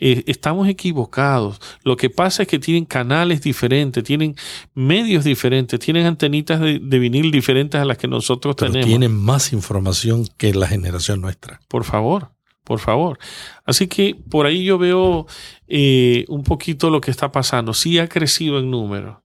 Eh, 0.01 0.25
estamos 0.27 0.69
equivocados. 0.69 1.61
Lo 1.83 1.97
que 1.97 2.11
pasa 2.11 2.43
es 2.43 2.49
que 2.49 2.59
tienen 2.59 2.85
canales 2.85 3.43
diferentes, 3.43 4.05
tienen 4.05 4.37
medios 4.75 5.25
diferentes, 5.25 5.79
tienen 5.81 6.07
antenitas 6.07 6.61
de, 6.61 6.79
vinil 6.99 7.31
diferentes 7.31 7.81
a 7.81 7.85
las 7.85 7.99
que 7.99 8.09
nosotros 8.09 8.57
tenemos 8.57 9.11
más 9.11 9.53
información 9.53 10.27
que 10.37 10.55
la 10.55 10.69
generación 10.69 11.21
nuestra. 11.21 11.61
Por 11.69 11.85
favor, 11.85 12.31
por 12.65 12.79
favor. 12.79 13.19
Así 13.65 13.89
que 13.89 14.17
por 14.31 14.47
ahí 14.47 14.65
yo 14.65 14.79
veo 14.79 15.27
eh, 15.67 16.25
un 16.29 16.45
poquito 16.45 16.91
lo 16.91 17.01
que 17.01 17.11
está 17.11 17.33
pasando. 17.33 17.75
Sí 17.75 17.99
ha 17.99 18.09
crecido 18.09 18.59
en 18.59 18.71
número. 18.71 19.23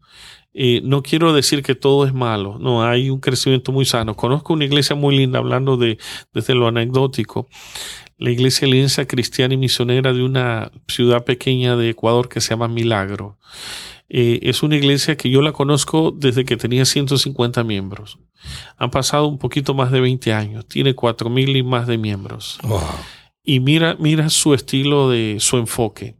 Eh, 0.56 0.82
no 0.84 1.01
quiero 1.01 1.34
decir 1.34 1.63
que 1.63 1.74
todo 1.74 2.06
es 2.06 2.13
malo, 2.13 2.60
no, 2.60 2.84
hay 2.84 3.10
un 3.10 3.20
crecimiento 3.20 3.72
muy 3.72 3.86
sano. 3.86 4.15
Conozco 4.15 4.53
una 4.53 4.65
iglesia 4.65 4.96
muy 4.96 5.18
linda, 5.18 5.39
hablando 5.39 5.77
de, 5.77 5.98
desde 6.32 6.53
lo 6.53 6.68
anecdótico, 6.68 7.48
la 8.24 8.32
iglesia 8.32 8.65
alianza 8.65 9.06
cristiana 9.06 9.53
y 9.53 9.58
misionera 9.58 10.13
de 10.13 10.24
una 10.24 10.72
ciudad 10.88 11.25
pequeña 11.25 11.75
de 11.75 11.89
Ecuador 11.89 12.30
que 12.30 12.39
se 12.39 12.51
llama 12.51 12.70
Milagro. 12.70 13.38
Eh, 14.08 14.39
es 14.44 14.63
una 14.63 14.77
iglesia 14.77 15.18
que 15.18 15.30
yo 15.30 15.42
la 15.42 15.51
conozco 15.51 16.15
desde 16.15 16.46
que 16.46 16.56
tenía 16.56 16.86
150 16.86 17.65
miembros. 17.65 18.20
Han 18.77 18.92
pasado 18.92 19.27
un 19.27 19.39
poquito 19.39 19.74
más 19.74 19.92
de 19.92 20.00
20 20.00 20.32
años. 20.32 20.65
Tiene 20.70 20.96
4.000 20.96 21.58
y 21.58 21.63
más 21.63 21.86
de 21.86 21.98
miembros. 21.98 22.60
Y 23.44 23.60
mira, 23.60 23.98
mira 24.00 24.30
su 24.30 24.53
estilo 24.53 25.10
de 25.10 25.36
su 25.42 25.58
enfoque. 25.58 26.15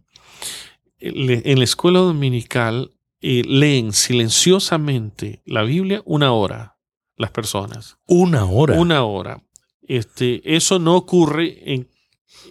En 1.00 1.58
la 1.58 1.64
escuela 1.64 2.00
dominical 2.00 2.92
eh, 3.22 3.44
leen 3.46 3.94
silenciosamente 3.94 5.42
la 5.46 5.64
Biblia 5.64 6.02
una 6.04 6.34
hora 6.34 6.76
las 7.16 7.32
personas. 7.32 7.98
Una 8.08 8.44
hora. 8.44 8.78
Una 8.78 9.06
hora. 9.06 9.42
Este, 9.88 10.42
eso 10.56 10.80
no 10.80 10.96
ocurre 10.96 11.74
en, 11.74 11.93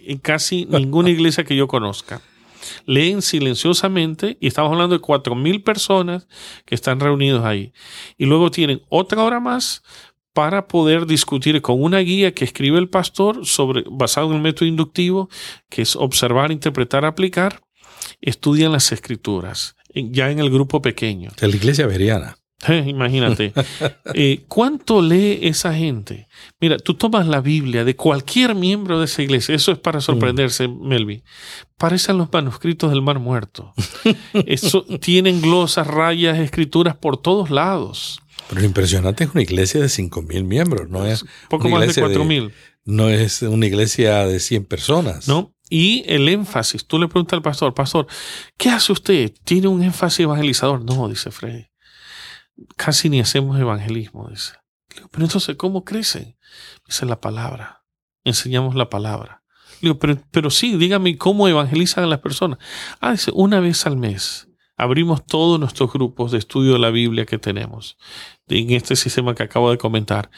en 0.05 0.19
casi 0.19 0.67
ninguna 0.67 1.11
iglesia 1.17 1.45
que 1.45 1.57
yo 1.57 1.69
conozca 1.69 2.21
leen 2.87 3.23
silenciosamente 3.23 4.37
y 4.41 4.47
estamos 4.47 4.73
hablando 4.73 4.95
de 4.95 5.01
cuatro 5.01 5.35
mil 5.35 5.63
personas 5.63 6.27
que 6.65 6.75
están 6.75 7.01
reunidos 7.01 7.45
ahí. 7.45 7.73
Y 8.17 8.27
luego 8.27 8.51
tienen 8.51 8.83
otra 8.89 9.23
hora 9.23 9.41
más 9.41 9.83
para 10.33 10.67
poder 10.67 11.07
discutir 11.07 11.61
con 11.61 11.83
una 11.83 11.99
guía 11.99 12.33
que 12.33 12.45
escribe 12.45 12.79
el 12.79 12.89
pastor 12.89 13.47
sobre, 13.47 13.85
basado 13.91 14.29
en 14.29 14.37
el 14.37 14.43
método 14.43 14.67
inductivo, 14.67 15.29
que 15.69 15.83
es 15.83 15.95
observar, 15.97 16.53
interpretar, 16.53 17.05
aplicar. 17.05 17.61
Estudian 18.21 18.73
las 18.73 18.93
escrituras, 18.93 19.77
ya 19.95 20.31
en 20.31 20.39
el 20.39 20.51
grupo 20.51 20.81
pequeño. 20.81 21.31
De 21.41 21.49
la 21.49 21.57
iglesia 21.57 21.87
veriana. 21.87 22.37
Imagínate. 22.69 23.53
Eh, 24.15 24.45
¿Cuánto 24.47 25.01
lee 25.01 25.39
esa 25.43 25.73
gente? 25.75 26.29
Mira, 26.61 26.77
tú 26.77 26.95
tomas 26.95 27.27
la 27.27 27.41
Biblia 27.41 27.85
de 27.85 27.97
cualquier 27.97 28.55
miembro 28.55 28.99
de 28.99 29.07
esa 29.07 29.23
iglesia, 29.23 29.55
eso 29.55 29.73
es 29.73 29.79
para 29.79 29.99
mm. 29.99 30.03
sorprenderse, 30.03 30.69
Melvi. 30.69 31.23
Parecen 31.79 32.19
los 32.19 32.31
manuscritos 32.31 32.91
del 32.91 33.01
Mar 33.01 33.19
Muerto. 33.19 33.73
eso, 34.47 34.85
tienen 35.01 35.41
glosas, 35.41 35.87
rayas, 35.87 36.39
escrituras 36.39 36.97
por 36.97 37.17
todos 37.17 37.51
lados. 37.51 38.21
Pero 38.49 38.61
lo 38.61 38.67
impresionante 38.67 39.25
es 39.25 39.31
una 39.33 39.43
iglesia 39.43 39.81
de 39.81 39.87
5.000 39.87 40.45
miembros, 40.45 40.91
no 40.91 41.07
es 41.07 41.25
poco 41.49 41.69
más 41.69 41.95
de 41.95 42.03
4.000. 42.03 42.53
No 42.85 43.09
es 43.09 43.41
una 43.43 43.67
iglesia 43.67 44.27
de 44.27 44.41
100 44.41 44.65
personas. 44.65 45.29
No, 45.29 45.55
y 45.71 46.05
el 46.07 46.29
énfasis. 46.29 46.85
Tú 46.85 46.99
le 46.99 47.09
preguntas 47.09 47.37
al 47.37 47.43
pastor, 47.43 47.73
pastor, 47.73 48.07
¿qué 48.59 48.69
hace 48.69 48.93
usted? 48.93 49.33
¿Tiene 49.45 49.69
un 49.69 49.83
énfasis 49.83 50.21
evangelizador? 50.21 50.85
No, 50.85 51.09
dice 51.09 51.31
Freddy 51.31 51.72
casi 52.77 53.09
ni 53.09 53.21
hacemos 53.21 53.59
evangelismo, 53.59 54.29
dice. 54.29 54.55
pero 55.11 55.25
entonces, 55.25 55.57
¿cómo 55.57 55.85
crecen? 55.85 56.37
Dice 56.87 57.07
la 57.07 57.21
palabra. 57.21 57.85
Enseñamos 58.25 58.75
la 58.75 58.89
palabra. 58.89 59.43
Digo, 59.81 59.99
pero, 59.99 60.17
pero 60.31 60.51
sí, 60.51 60.77
dígame 60.77 61.19
cómo 61.19 61.49
evangelizan 61.49 62.05
a 62.05 62.07
las 62.07 62.21
personas. 62.21 62.59
Ah, 63.01 63.13
dice, 63.13 63.33
una 63.35 63.61
vez 63.61 63.87
al 63.87 63.97
mes 63.97 64.49
abrimos 64.77 65.25
todos 65.27 65.61
nuestros 65.61 65.93
grupos 65.93 66.33
de 66.33 66.39
estudio 66.39 66.75
de 66.75 66.79
la 66.79 66.91
Biblia 66.91 67.27
que 67.27 67.39
tenemos 67.39 67.97
en 68.49 68.71
este 68.71 68.97
sistema 68.97 69.35
que 69.35 69.43
acabo 69.43 69.71
de 69.71 69.79
comentar. 69.79 70.31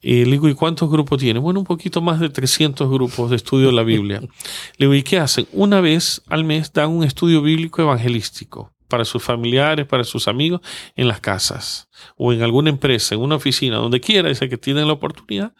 Y 0.00 0.24
le 0.24 0.32
digo, 0.32 0.48
¿y 0.48 0.54
cuántos 0.54 0.90
grupos 0.90 1.18
tiene? 1.18 1.40
Bueno, 1.40 1.60
un 1.60 1.66
poquito 1.66 2.00
más 2.00 2.20
de 2.20 2.28
300 2.28 2.88
grupos 2.88 3.30
de 3.30 3.36
estudio 3.36 3.68
de 3.68 3.72
la 3.72 3.82
Biblia. 3.82 4.20
Le 4.78 4.86
digo, 4.86 4.94
¿y 4.94 5.02
qué 5.02 5.18
hacen? 5.18 5.48
Una 5.52 5.80
vez 5.80 6.22
al 6.28 6.44
mes 6.44 6.72
dan 6.72 6.90
un 6.90 7.02
estudio 7.02 7.42
bíblico 7.42 7.82
evangelístico 7.82 8.75
para 8.88 9.04
sus 9.04 9.22
familiares, 9.22 9.86
para 9.86 10.04
sus 10.04 10.28
amigos, 10.28 10.60
en 10.94 11.08
las 11.08 11.20
casas 11.20 11.88
o 12.16 12.32
en 12.32 12.42
alguna 12.42 12.70
empresa, 12.70 13.14
en 13.14 13.20
una 13.20 13.36
oficina, 13.36 13.76
donde 13.76 14.00
quiera, 14.00 14.28
dice 14.28 14.48
que 14.48 14.58
tienen 14.58 14.86
la 14.86 14.94
oportunidad. 14.94 15.54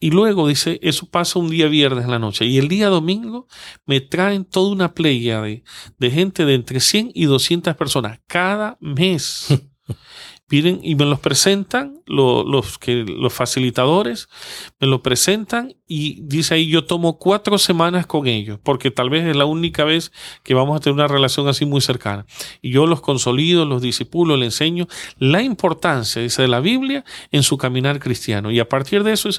Y 0.00 0.10
luego 0.10 0.48
dice, 0.48 0.78
eso 0.82 1.06
pasa 1.06 1.38
un 1.38 1.48
día 1.48 1.66
viernes 1.66 2.04
en 2.04 2.10
la 2.10 2.18
noche. 2.18 2.44
Y 2.44 2.58
el 2.58 2.68
día 2.68 2.88
domingo 2.88 3.46
me 3.86 4.00
traen 4.00 4.44
toda 4.44 4.70
una 4.70 4.92
playa 4.92 5.40
de, 5.40 5.64
de 5.98 6.10
gente 6.10 6.44
de 6.44 6.54
entre 6.54 6.80
100 6.80 7.12
y 7.14 7.24
200 7.24 7.74
personas 7.76 8.20
cada 8.26 8.76
mes. 8.80 9.48
Piden 10.46 10.80
y 10.82 10.94
me 10.94 11.06
los 11.06 11.20
presentan, 11.20 12.02
los, 12.06 12.78
que, 12.78 13.04
los 13.04 13.32
facilitadores 13.32 14.28
me 14.78 14.86
lo 14.86 15.02
presentan 15.02 15.74
y 15.88 16.20
dice 16.20 16.54
ahí 16.54 16.68
yo 16.68 16.84
tomo 16.84 17.18
cuatro 17.18 17.56
semanas 17.56 18.06
con 18.06 18.26
ellos, 18.26 18.58
porque 18.62 18.90
tal 18.90 19.08
vez 19.08 19.24
es 19.24 19.36
la 19.36 19.46
única 19.46 19.84
vez 19.84 20.12
que 20.42 20.52
vamos 20.52 20.76
a 20.76 20.80
tener 20.80 20.94
una 20.94 21.08
relación 21.08 21.48
así 21.48 21.64
muy 21.64 21.80
cercana. 21.80 22.26
Y 22.60 22.72
yo 22.72 22.86
los 22.86 23.00
consolido, 23.00 23.64
los 23.64 23.80
disipulo, 23.80 24.36
les 24.36 24.48
enseño 24.48 24.86
la 25.18 25.40
importancia, 25.40 26.20
dice, 26.20 26.42
de 26.42 26.48
la 26.48 26.60
Biblia 26.60 27.06
en 27.30 27.42
su 27.42 27.56
caminar 27.56 27.98
cristiano. 27.98 28.50
Y 28.50 28.60
a 28.60 28.68
partir 28.68 29.02
de 29.02 29.12
eso 29.12 29.30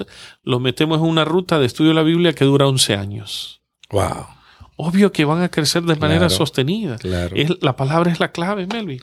los 0.44 0.60
metemos 0.60 0.98
en 0.98 1.06
una 1.06 1.24
ruta 1.24 1.60
de 1.60 1.68
estudio 1.68 1.90
de 1.90 1.96
la 1.96 2.04
Biblia 2.04 2.34
que 2.34 2.46
dura 2.46 2.68
11 2.68 2.96
años. 2.96 3.62
Wow. 3.92 4.26
Obvio 4.76 5.12
que 5.12 5.24
van 5.24 5.44
a 5.44 5.50
crecer 5.50 5.84
de 5.84 5.96
manera 5.96 6.30
sostenida. 6.30 6.98
Es, 7.34 7.62
la 7.62 7.76
palabra 7.76 8.12
es 8.12 8.20
la 8.20 8.32
clave, 8.32 8.66
Melvin 8.66 9.02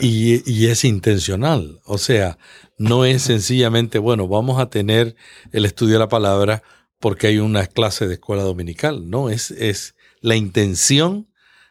y, 0.00 0.66
es 0.66 0.84
intencional, 0.84 1.80
o 1.84 1.98
sea, 1.98 2.38
no 2.78 3.04
es 3.04 3.22
sencillamente, 3.22 3.98
bueno, 3.98 4.26
vamos 4.26 4.60
a 4.60 4.70
tener 4.70 5.14
el 5.52 5.64
estudio 5.64 5.94
de 5.94 5.98
la 6.00 6.08
palabra 6.08 6.62
porque 6.98 7.28
hay 7.28 7.38
una 7.38 7.66
clase 7.66 8.08
de 8.08 8.14
escuela 8.14 8.42
dominical, 8.42 9.08
no, 9.08 9.30
es, 9.30 9.50
es 9.52 9.94
la 10.20 10.36
intención 10.36 11.28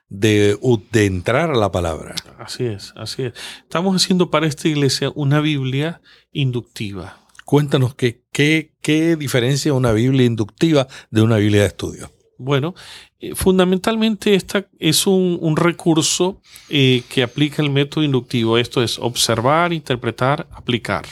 de, 0.10 0.58
de, 0.92 1.06
entrar 1.06 1.52
a 1.52 1.56
la 1.56 1.72
palabra. 1.72 2.16
Así 2.38 2.66
es, 2.66 2.94
así 2.96 3.24
es. 3.24 3.34
Estamos 3.64 3.96
haciendo 3.96 4.30
para 4.30 4.48
esta 4.48 4.68
iglesia 4.68 5.12
una 5.16 5.40
Biblia 5.40 6.02
inductiva. 6.34 7.18
Cuéntanos 7.46 7.96
qué, 7.96 8.24
qué, 8.32 8.74
qué 8.82 9.16
diferencia 9.16 9.74
una 9.74 9.94
Biblia 9.94 10.26
inductiva 10.26 10.88
de 11.10 11.22
una 11.22 11.38
Biblia 11.38 11.62
de 11.62 11.68
estudio. 11.68 12.12
Bueno, 12.42 12.74
eh, 13.20 13.36
fundamentalmente 13.36 14.34
esta 14.34 14.66
es 14.80 15.06
un, 15.06 15.56
recurso 15.56 16.42
eh, 16.70 17.04
que 17.08 17.22
aplica 17.22 17.62
el 17.62 17.70
método 17.70 18.04
inductivo. 18.04 18.58
Esto 18.58 18.82
es 18.82 18.98
observar, 18.98 19.74
interpretar, 19.74 20.48
aplicar. 20.52 21.06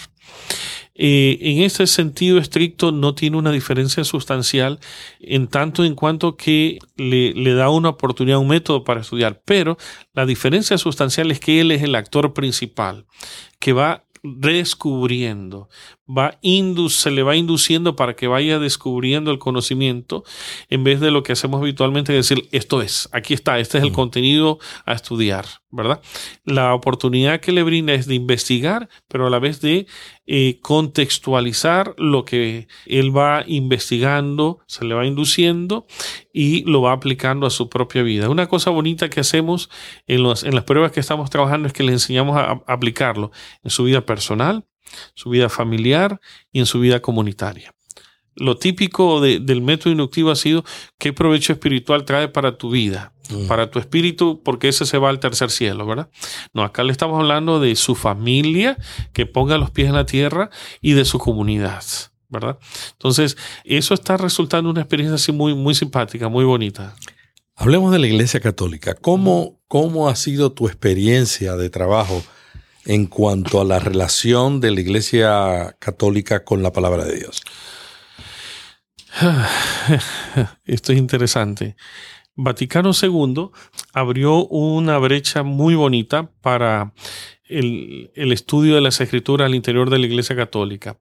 Eh, 0.96 1.38
en 1.40 1.62
este 1.62 1.86
sentido 1.88 2.40
estricto 2.40 2.92
no 2.92 3.14
tiene 3.14 3.38
una 3.38 3.52
diferencia 3.52 4.04
sustancial 4.04 4.80
en 5.20 5.48
tanto 5.48 5.86
en 5.86 5.96
cuanto 5.96 6.36
que 6.36 6.80
le, 6.98 7.34
le, 7.34 7.54
da 7.54 7.70
una 7.70 7.90
oportunidad, 7.90 8.40
un 8.40 8.50
método 8.50 8.84
para 8.84 9.02
estudiar, 9.02 9.42
pero 9.46 9.78
la 10.14 10.26
diferencia 10.26 10.78
sustancial 10.78 11.32
es 11.32 11.40
que 11.40 11.62
él 11.62 11.72
es 11.72 11.84
el 11.84 11.96
actor 11.96 12.34
principal 12.34 13.06
que 13.60 13.72
va 13.72 14.04
descubriendo, 14.24 15.70
va 16.10 16.40
se 16.90 17.12
le 17.12 17.24
va 17.24 17.36
induciendo 17.36 17.96
para 17.96 18.16
que 18.16 18.28
vaya 18.28 18.60
descubriendo 18.60 19.32
el 19.32 19.40
conocimiento 19.40 20.24
en 20.70 20.84
vez 20.84 21.00
de 21.00 21.12
lo 21.12 21.24
que 21.24 21.34
hacemos 21.34 21.62
habitualmente 21.62 22.14
decir 22.14 22.50
esto 22.52 22.82
es, 22.82 23.10
aquí 23.12 23.34
está, 23.34 23.60
este 23.60 23.78
es 23.78 23.84
el 23.84 23.92
mm. 23.92 23.96
contenido 23.96 24.60
a 24.86 24.94
estudiar, 24.94 25.46
¿verdad? 25.70 26.02
La 26.46 26.74
oportunidad 26.74 27.40
que 27.40 27.52
le 27.52 27.64
brinda 27.64 27.94
es 27.94 28.08
de 28.08 28.16
investigar, 28.16 28.90
pero 29.08 29.28
a 29.28 29.30
la 29.30 29.40
vez 29.40 29.62
de 29.62 29.86
eh, 30.26 30.60
contextualizar 30.62 31.94
lo 31.98 32.26
que 32.26 32.68
él 32.86 33.16
va 33.16 33.44
investigando, 33.46 34.60
se 34.66 34.86
le 34.86 34.96
va 34.96 35.06
induciendo 35.06 35.86
y 36.34 36.64
lo 36.64 36.82
va 36.82 36.94
aplicando 36.94 37.46
a 37.46 37.52
su 37.52 37.70
propia 37.70 38.02
vida. 38.02 38.30
Una 38.30 38.48
cosa 38.48 38.72
bonita 38.72 39.10
que 39.10 39.20
hacemos 39.20 39.70
en, 40.08 40.20
en 40.20 40.56
las 40.56 40.64
pruebas 40.64 40.92
que 40.92 41.00
estamos 41.00 41.30
trabajando 41.30 41.68
es 41.68 41.74
que 41.74 41.84
le 41.84 41.92
enseñamos 41.92 42.38
a 42.38 42.64
aplicarlo 42.68 43.32
en 43.64 43.70
su 43.70 43.84
vida 43.84 44.06
personal, 44.06 44.66
su 45.14 45.30
vida 45.30 45.50
familiar 45.50 46.20
y 46.52 46.60
en 46.60 46.66
su 46.66 46.80
vida 46.80 47.02
comunitaria. 47.02 47.74
lo 48.36 48.56
típico 48.56 49.20
del 49.20 49.62
método 49.62 49.92
inductivo 49.92 50.32
ha 50.32 50.36
sido 50.36 50.64
qué 50.98 51.12
provecho 51.12 51.52
espiritual 51.52 52.06
trae 52.06 52.30
para 52.30 52.58
tu 52.58 52.70
vida, 52.70 53.12
mm. 53.30 53.48
para 53.48 53.70
tu 53.70 53.80
espíritu, 53.80 54.42
porque 54.44 54.70
ese 54.70 54.86
se 54.86 54.98
va 54.98 55.10
al 55.10 55.20
tercer 55.20 55.52
cielo, 55.52 55.86
¿verdad? 55.86 56.10
No, 56.54 56.64
acá 56.64 56.84
le 56.84 56.94
estamos 56.94 57.20
hablando 57.20 57.60
de 57.60 57.76
su 57.76 57.96
familia, 57.96 58.78
que 59.12 59.26
ponga 59.26 59.58
los 59.58 59.72
pies 59.72 59.90
en 59.90 59.96
la 59.96 60.06
tierra, 60.06 60.52
y 60.80 60.94
de 60.94 61.04
su 61.04 61.20
comunidad. 61.20 61.84
¿verdad? 62.30 62.60
Entonces, 62.94 63.38
eso 63.64 63.94
está 63.94 64.16
resultando 64.16 64.70
una 64.70 64.82
experiencia 64.82 65.16
así 65.16 65.32
muy, 65.32 65.56
muy 65.56 65.74
simpática, 65.76 66.30
muy 66.30 66.46
bonita. 66.46 66.96
Hablemos 67.56 67.92
de 67.92 68.00
la 68.00 68.08
Iglesia 68.08 68.40
Católica. 68.40 68.94
¿Cómo, 68.94 69.60
¿Cómo 69.68 70.08
ha 70.08 70.16
sido 70.16 70.52
tu 70.52 70.68
experiencia 70.68 71.56
de 71.56 71.70
trabajo 71.70 72.24
en 72.86 73.06
cuanto 73.08 73.62
a 73.62 73.66
la 73.66 73.80
relación 73.80 74.60
de 74.62 74.72
la 74.72 74.82
Iglesia 74.82 75.76
Católica 75.80 76.44
con 76.44 76.64
la 76.64 76.72
palabra 76.72 77.06
de 77.06 77.18
Dios? 77.18 77.42
Esto 80.66 80.92
es 80.92 80.98
interesante. 80.98 81.76
Vaticano 82.36 82.92
II 83.00 83.50
abrió 83.94 84.46
una 84.46 84.98
brecha 84.98 85.44
muy 85.44 85.76
bonita 85.76 86.32
para 86.42 86.94
el, 87.46 88.12
el, 88.16 88.32
estudio 88.32 88.76
de 88.76 88.82
las 88.82 89.02
escrituras 89.02 89.48
al 89.48 89.56
interior 89.56 89.90
de 89.90 90.00
la 90.00 90.06
Iglesia 90.06 90.36
Católica. 90.36 90.98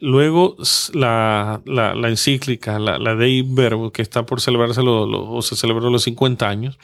Luego 0.00 0.56
la, 0.92 1.60
encíclica, 2.04 2.78
la, 2.78 2.98
la 2.98 3.14
Dei 3.14 3.42
Verbo, 3.42 3.90
que 3.90 4.02
está 4.02 4.24
por 4.24 4.40
celebrarse 4.40 4.80
o 4.84 5.42
se 5.42 5.56
celebró 5.56 5.90
los 5.90 6.04
50 6.04 6.48
años, 6.48 6.78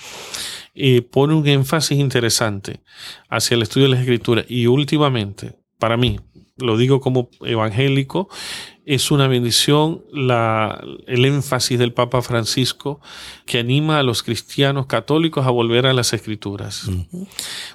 eh, 0.74 1.02
pone 1.02 1.34
un 1.34 1.46
énfasis 1.46 1.98
interesante 1.98 2.80
hacia 3.28 3.54
el 3.54 3.62
estudio 3.62 3.86
de 3.86 3.92
las 3.92 4.00
escrituras. 4.00 4.44
Y 4.48 4.66
últimamente, 4.66 5.52
para 5.78 5.96
mí, 5.96 6.18
lo 6.56 6.76
digo 6.76 7.00
como 7.00 7.30
evangélico, 7.42 8.28
es 8.86 9.10
una 9.10 9.28
bendición 9.28 10.02
la, 10.12 10.84
el 11.06 11.24
énfasis 11.24 11.78
del 11.78 11.92
Papa 11.92 12.20
Francisco 12.22 13.00
que 13.46 13.58
anima 13.58 13.98
a 13.98 14.02
los 14.02 14.22
cristianos 14.22 14.86
católicos 14.86 15.46
a 15.46 15.50
volver 15.50 15.86
a 15.86 15.94
las 15.94 16.12
escrituras. 16.12 16.90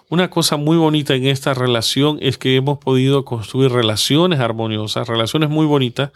Una 0.09 0.29
cosa 0.29 0.57
muy 0.57 0.77
bonita 0.77 1.15
en 1.15 1.25
esta 1.25 1.53
relación 1.53 2.17
es 2.21 2.37
que 2.37 2.55
hemos 2.55 2.77
podido 2.77 3.25
construir 3.25 3.71
relaciones 3.71 4.39
armoniosas, 4.39 5.07
relaciones 5.07 5.49
muy 5.49 5.65
bonitas 5.65 6.11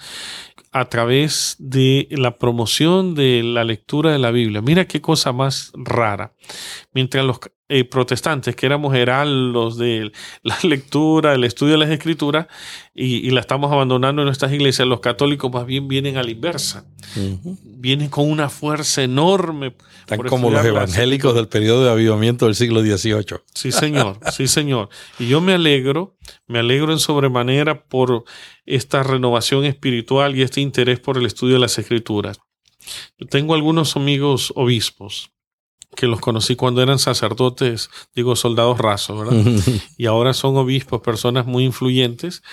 a 0.71 0.85
través 0.85 1.55
de 1.59 2.07
la 2.11 2.37
promoción 2.37 3.13
de 3.13 3.43
la 3.43 3.63
lectura 3.63 4.11
de 4.11 4.19
la 4.19 4.31
Biblia. 4.31 4.61
Mira 4.61 4.85
qué 4.85 5.01
cosa 5.01 5.31
más 5.31 5.71
rara. 5.75 6.33
Mientras 6.93 7.23
los 7.25 7.39
eh, 7.75 7.85
protestantes, 7.85 8.55
que 8.55 8.67
éramos 8.67 8.93
heraldos 8.93 9.79
de 9.79 10.11
la 10.43 10.55
lectura, 10.63 11.33
el 11.33 11.43
estudio 11.43 11.71
de 11.71 11.79
las 11.79 11.89
escrituras, 11.89 12.45
y, 12.93 13.31
la 13.31 13.39
estamos 13.39 13.71
abandonando 13.71 14.21
en 14.21 14.27
nuestras 14.27 14.53
iglesias, 14.53 14.87
los 14.87 14.99
católicos 14.99 15.51
más 15.51 15.65
bien 15.65 15.87
vienen 15.87 16.17
a 16.17 16.21
la 16.21 16.29
inversa. 16.29 16.85
Vienen 17.63 18.09
con 18.09 18.29
una 18.29 18.49
fuerza 18.49 19.01
enorme. 19.01 19.75
Tan 20.05 20.19
como 20.19 20.51
los 20.51 20.63
evangélicos 20.63 21.33
del 21.33 21.47
periodo 21.47 21.83
de 21.83 21.89
avivamiento 21.89 22.45
del 22.45 22.53
siglo 22.53 22.81
XVIII. 22.81 23.39
Sí, 23.55 23.71
señor, 23.71 24.19
sí, 24.31 24.47
señor. 24.47 24.89
Y 25.17 25.27
yo 25.27 25.41
me 25.41 25.55
alegro, 25.55 26.15
me 26.45 26.59
alegro 26.59 26.91
en 26.91 26.99
sobremanera 26.99 27.85
por 27.85 28.23
esta 28.67 29.01
renovación 29.01 29.65
espiritual 29.65 30.35
y 30.35 30.43
este 30.43 30.61
interés 30.61 30.99
por 30.99 31.17
el 31.17 31.25
estudio 31.25 31.55
de 31.55 31.61
las 31.61 31.79
escrituras. 31.79 32.37
Yo 33.17 33.25
tengo 33.25 33.55
algunos 33.55 33.95
amigos 33.95 34.53
obispos 34.55 35.32
que 35.95 36.07
los 36.07 36.19
conocí 36.19 36.55
cuando 36.55 36.81
eran 36.81 36.99
sacerdotes, 36.99 37.89
digo 38.15 38.35
soldados 38.35 38.77
rasos, 38.77 39.19
¿verdad? 39.19 39.43
y 39.97 40.05
ahora 40.05 40.33
son 40.33 40.57
obispos, 40.57 41.01
personas 41.01 41.45
muy 41.45 41.63
influyentes. 41.63 42.43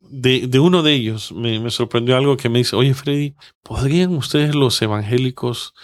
De, 0.00 0.46
de 0.46 0.58
uno 0.58 0.82
de 0.82 0.92
ellos 0.92 1.32
me, 1.32 1.60
me, 1.60 1.70
sorprendió 1.70 2.16
algo 2.16 2.36
que 2.36 2.48
me 2.48 2.58
dice, 2.58 2.76
oye 2.76 2.92
Freddy, 2.92 3.34
¿podrían 3.62 4.14
ustedes 4.14 4.54
los 4.54 4.80
evangélicos 4.82 5.74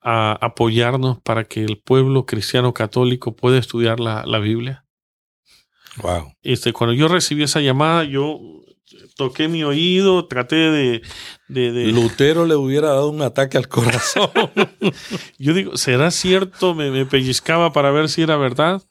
apoyarnos 0.00 1.18
para 1.20 1.44
que 1.44 1.64
el 1.64 1.78
pueblo 1.78 2.26
cristiano 2.26 2.74
católico 2.74 3.34
pueda 3.34 3.58
estudiar 3.58 4.00
la, 4.00 4.24
la 4.26 4.38
Biblia? 4.38 4.84
Wow. 6.02 6.34
Este, 6.42 6.72
cuando 6.72 6.92
yo 6.92 7.08
recibí 7.08 7.42
esa 7.42 7.60
llamada, 7.60 8.04
yo 8.04 8.38
toqué 9.16 9.48
mi 9.48 9.64
oído, 9.64 10.26
traté 10.26 10.56
de, 10.56 11.02
Lutero 11.48 12.46
le 12.46 12.54
hubiera 12.54 12.88
dado 12.88 13.10
un 13.10 13.22
ataque 13.22 13.58
al 13.58 13.68
corazón. 13.68 14.30
Yo 15.38 15.54
digo, 15.54 15.76
¿será 15.76 16.10
cierto? 16.10 16.74
Me, 16.74 17.06
pellizcaba 17.06 17.72
para 17.72 17.90
ver 17.90 18.08
si 18.08 18.22
era 18.22 18.36
verdad. 18.36 18.82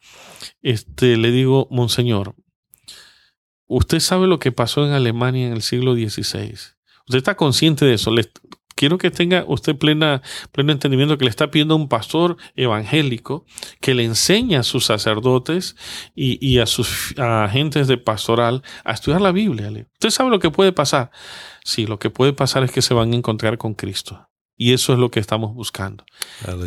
Este, 0.61 1.17
le 1.17 1.31
digo, 1.31 1.67
Monseñor, 1.71 2.35
usted 3.67 3.99
sabe 3.99 4.27
lo 4.27 4.39
que 4.39 4.51
pasó 4.51 4.85
en 4.85 4.91
Alemania 4.91 5.47
en 5.47 5.53
el 5.53 5.61
siglo 5.61 5.93
XVI. 5.93 6.53
Usted 7.05 7.17
está 7.17 7.35
consciente 7.35 7.85
de 7.85 7.95
eso 7.95 8.11
quiero 8.83 8.97
que 8.97 9.11
tenga 9.11 9.45
usted 9.47 9.77
plena, 9.77 10.21
pleno 10.51 10.73
entendimiento 10.73 11.17
que 11.17 11.23
le 11.23 11.29
está 11.29 11.49
pidiendo 11.49 11.73
a 11.73 11.77
un 11.77 11.87
pastor 11.87 12.35
evangélico 12.57 13.45
que 13.79 13.93
le 13.93 14.03
enseñe 14.03 14.57
a 14.57 14.63
sus 14.63 14.83
sacerdotes 14.83 15.77
y, 16.13 16.59
a 16.59 16.65
sus 16.65 17.17
agentes 17.17 17.87
de 17.87 17.97
pastoral 17.97 18.61
a 18.83 18.91
estudiar 18.91 19.21
la 19.21 19.31
Biblia. 19.31 19.71
Usted 19.93 20.09
sabe 20.09 20.31
lo 20.31 20.39
que 20.39 20.51
puede 20.51 20.73
pasar. 20.73 21.11
Sí, 21.63 21.87
lo 21.87 21.97
que 21.97 22.09
puede 22.09 22.33
pasar 22.33 22.65
es 22.65 22.73
que 22.73 22.81
se 22.81 22.93
van 22.93 23.13
a 23.13 23.15
encontrar 23.15 23.57
con 23.57 23.73
Cristo. 23.73 24.27
Y 24.55 24.73
eso 24.73 24.93
es 24.93 24.99
lo 24.99 25.09
que 25.09 25.19
estamos 25.19 25.55
buscando. 25.55 26.05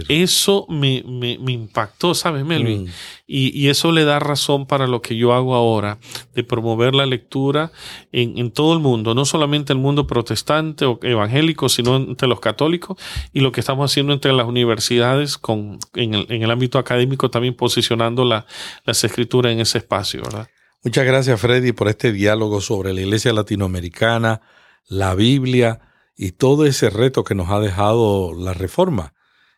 Eso 0.09 0.67
me, 0.69 1.05
impactó, 1.47 2.15
¿sabes, 2.15 2.45
Melvin? 2.45 2.85
Mm. 2.85 2.89
Y, 3.29 3.69
eso 3.69 3.93
le 3.93 4.05
da 4.05 4.19
razón 4.19 4.67
para 4.67 4.89
lo 4.89 5.03
que 5.03 5.17
yo 5.17 5.33
hago 5.33 5.55
ahora, 5.55 5.99
de 6.35 6.43
promover 6.43 6.95
la 6.95 7.07
lectura 7.07 7.71
en, 8.11 8.51
todo 8.51 8.73
el 8.73 8.81
mundo, 8.81 9.15
no 9.15 9.25
solamente 9.25 9.73
el 9.73 9.79
mundo 9.79 10.07
protestante 10.07 10.85
o 10.85 10.99
evangélico, 11.01 11.69
sino 11.69 11.97
entre 11.97 12.27
los 12.27 12.41
católicos, 12.41 12.99
y 13.33 13.41
lo 13.41 13.53
que 13.53 13.61
estamos 13.61 13.91
haciendo 13.91 14.13
entre 14.13 14.33
las 14.33 14.47
universidades 14.47 15.39
con, 15.39 15.79
en, 15.95 16.15
el, 16.15 16.51
ámbito 16.51 16.79
académico, 16.79 17.31
también 17.31 17.55
posicionando 17.55 18.25
la, 18.25 18.47
las 18.85 19.03
escrituras 19.05 19.53
en 19.53 19.61
ese 19.61 19.79
espacio, 19.79 20.23
¿verdad? 20.23 20.49
Muchas 20.83 21.05
gracias, 21.05 21.41
Freddy, 21.41 21.73
por 21.73 21.89
este 21.89 22.13
diálogo 22.13 22.61
sobre 22.61 22.93
la 22.93 23.01
iglesia 23.01 23.33
latinoamericana, 23.33 24.41
la 24.89 25.15
Biblia 25.15 25.81
y 26.17 26.33
todo 26.33 26.65
ese 26.67 26.91
reto 26.91 27.25
que 27.25 27.35
nos 27.35 27.51
ha 27.51 27.61
dejado 27.61 28.33
la 28.35 28.55
reforma 28.55 29.13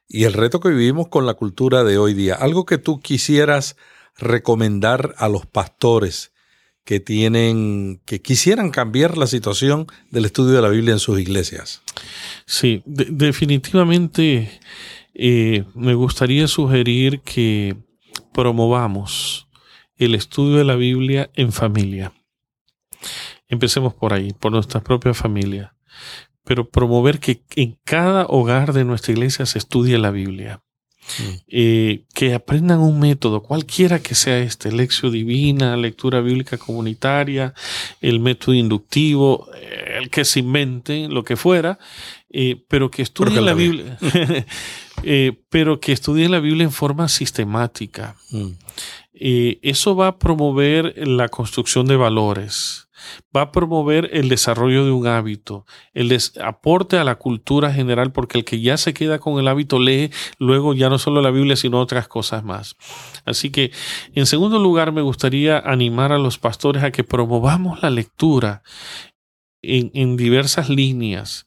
y 0.09 0.25
el 0.25 0.33
reto 0.33 0.61
que 0.61 0.71
vivimos 0.71 1.09
con 1.09 1.27
la 1.27 1.35
cultura 1.35 1.85
de 1.85 1.99
hoy 1.99 2.15
día. 2.15 2.35
Algo 2.35 2.67
que 2.67 2.79
tú 2.79 3.01
quisieras 3.01 3.77
recomendar 4.17 5.15
a 5.19 5.29
los 5.29 5.47
pastores 5.47 6.33
que 6.85 6.99
tienen, 6.99 8.01
que 8.07 8.23
quisieran 8.23 8.71
cambiar 8.71 9.19
la 9.19 9.27
situación 9.27 9.87
del 10.11 10.25
estudio 10.25 10.55
de 10.55 10.63
la 10.63 10.71
Biblia 10.71 10.95
en 10.95 10.99
sus 10.99 11.21
iglesias. 11.21 11.83
Sí, 12.47 12.83
definitivamente 12.87 14.61
eh, 15.15 15.65
me 15.75 15.95
gustaría 15.95 16.49
sugerir 16.49 17.21
que 17.21 17.77
promovamos 18.33 19.47
el 19.97 20.15
estudio 20.15 20.57
de 20.57 20.65
la 20.65 20.77
Biblia 20.77 21.31
en 21.35 21.53
familia. 21.53 22.15
Empecemos 23.49 23.93
por 23.93 24.15
ahí, 24.15 24.33
por 24.33 24.53
nuestra 24.53 24.83
propia 24.83 25.13
familia 25.13 25.75
pero 26.49 26.67
promover 26.67 27.21
que 27.21 27.43
en 27.57 27.77
cada 27.85 28.25
hogar 28.25 28.73
de 28.73 28.83
nuestra 28.83 29.13
iglesia 29.13 29.45
se 29.45 29.59
estudie 29.59 29.99
la 29.99 30.11
Biblia. 30.11 30.63
Mm. 31.19 31.35
Eh, 31.47 32.05
que 32.15 32.33
aprendan 32.33 32.81
un 32.81 32.99
método, 32.99 33.43
cualquiera 33.43 33.99
que 33.99 34.15
sea 34.15 34.39
este, 34.39 34.73
lección 34.73 35.13
divina, 35.13 35.77
lectura 35.77 36.23
bíblica 36.23 36.57
comunitaria, 36.57 37.53
el 38.01 38.21
método 38.21 38.55
inductivo, 38.55 39.47
el 39.99 40.09
que 40.09 40.25
se 40.25 40.41
inventen, 40.41 41.13
lo 41.13 41.23
que 41.23 41.37
fuera, 41.37 41.79
eh, 42.31 42.57
pero 42.67 42.91
que 42.91 43.03
estudien 43.03 43.45
la, 43.45 43.53
Biblia, 43.53 43.99
eh, 45.03 45.39
pero 45.51 45.81
que 45.81 45.93
estudien 45.93 46.31
la 46.31 46.41
Biblia 46.41 46.65
en 46.65 46.73
forma 46.73 47.09
sistemática. 47.09 48.17
Mm. 48.31 48.53
eso 49.13 49.97
va 49.97 50.09
a 50.09 50.19
promover 50.19 50.95
la 51.07 51.29
construcción 51.29 51.87
de 51.87 51.97
valores 51.97 52.88
va 53.37 53.43
a 53.43 53.53
promover 53.53 54.11
el 54.13 54.29
desarrollo 54.29 54.85
de 54.85 54.91
un 54.91 55.07
hábito, 55.07 55.67
el 55.95 56.17
aporte 56.43 56.99
a 56.99 57.05
la 57.05 57.17
cultura 57.17 57.73
general, 57.73 58.13
porque 58.13 58.39
el 58.39 58.45
que 58.45 58.61
ya 58.61 58.77
se 58.77 58.95
queda 58.95 59.19
con 59.19 59.39
el 59.39 59.49
hábito 59.49 59.79
lee 59.79 60.11
luego 60.39 60.75
ya 60.75 60.89
no 60.89 60.99
solo 60.99 61.23
la 61.23 61.31
Biblia, 61.31 61.57
sino 61.57 61.81
otras 61.81 62.09
cosas 62.09 62.45
más. 62.45 62.77
Así 63.25 63.51
que, 63.51 63.73
en 64.15 64.27
segundo 64.27 64.59
lugar, 64.59 64.93
me 64.93 65.03
gustaría 65.03 65.59
animar 65.59 66.13
a 66.13 66.19
los 66.19 66.39
pastores 66.39 66.83
a 66.83 66.91
que 66.91 67.05
promovamos 67.05 67.83
la 67.83 67.91
lectura 67.91 68.63
en, 69.63 70.17
diversas 70.17 70.69
líneas. 70.69 71.47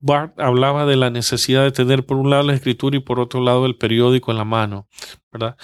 Bart 0.00 0.38
hablaba 0.40 0.86
de 0.86 0.96
la 0.96 1.10
necesidad 1.10 1.62
de 1.62 1.72
tener 1.72 2.06
por 2.06 2.16
un 2.16 2.30
lado 2.30 2.42
la 2.42 2.54
escritura 2.54 2.96
y 2.96 3.00
por 3.00 3.20
otro 3.20 3.40
lado 3.40 3.66
el 3.66 3.76
periódico 3.76 4.30
en 4.30 4.38
la 4.38 4.44
mano 4.44 4.88
¿verdad? 5.34 5.56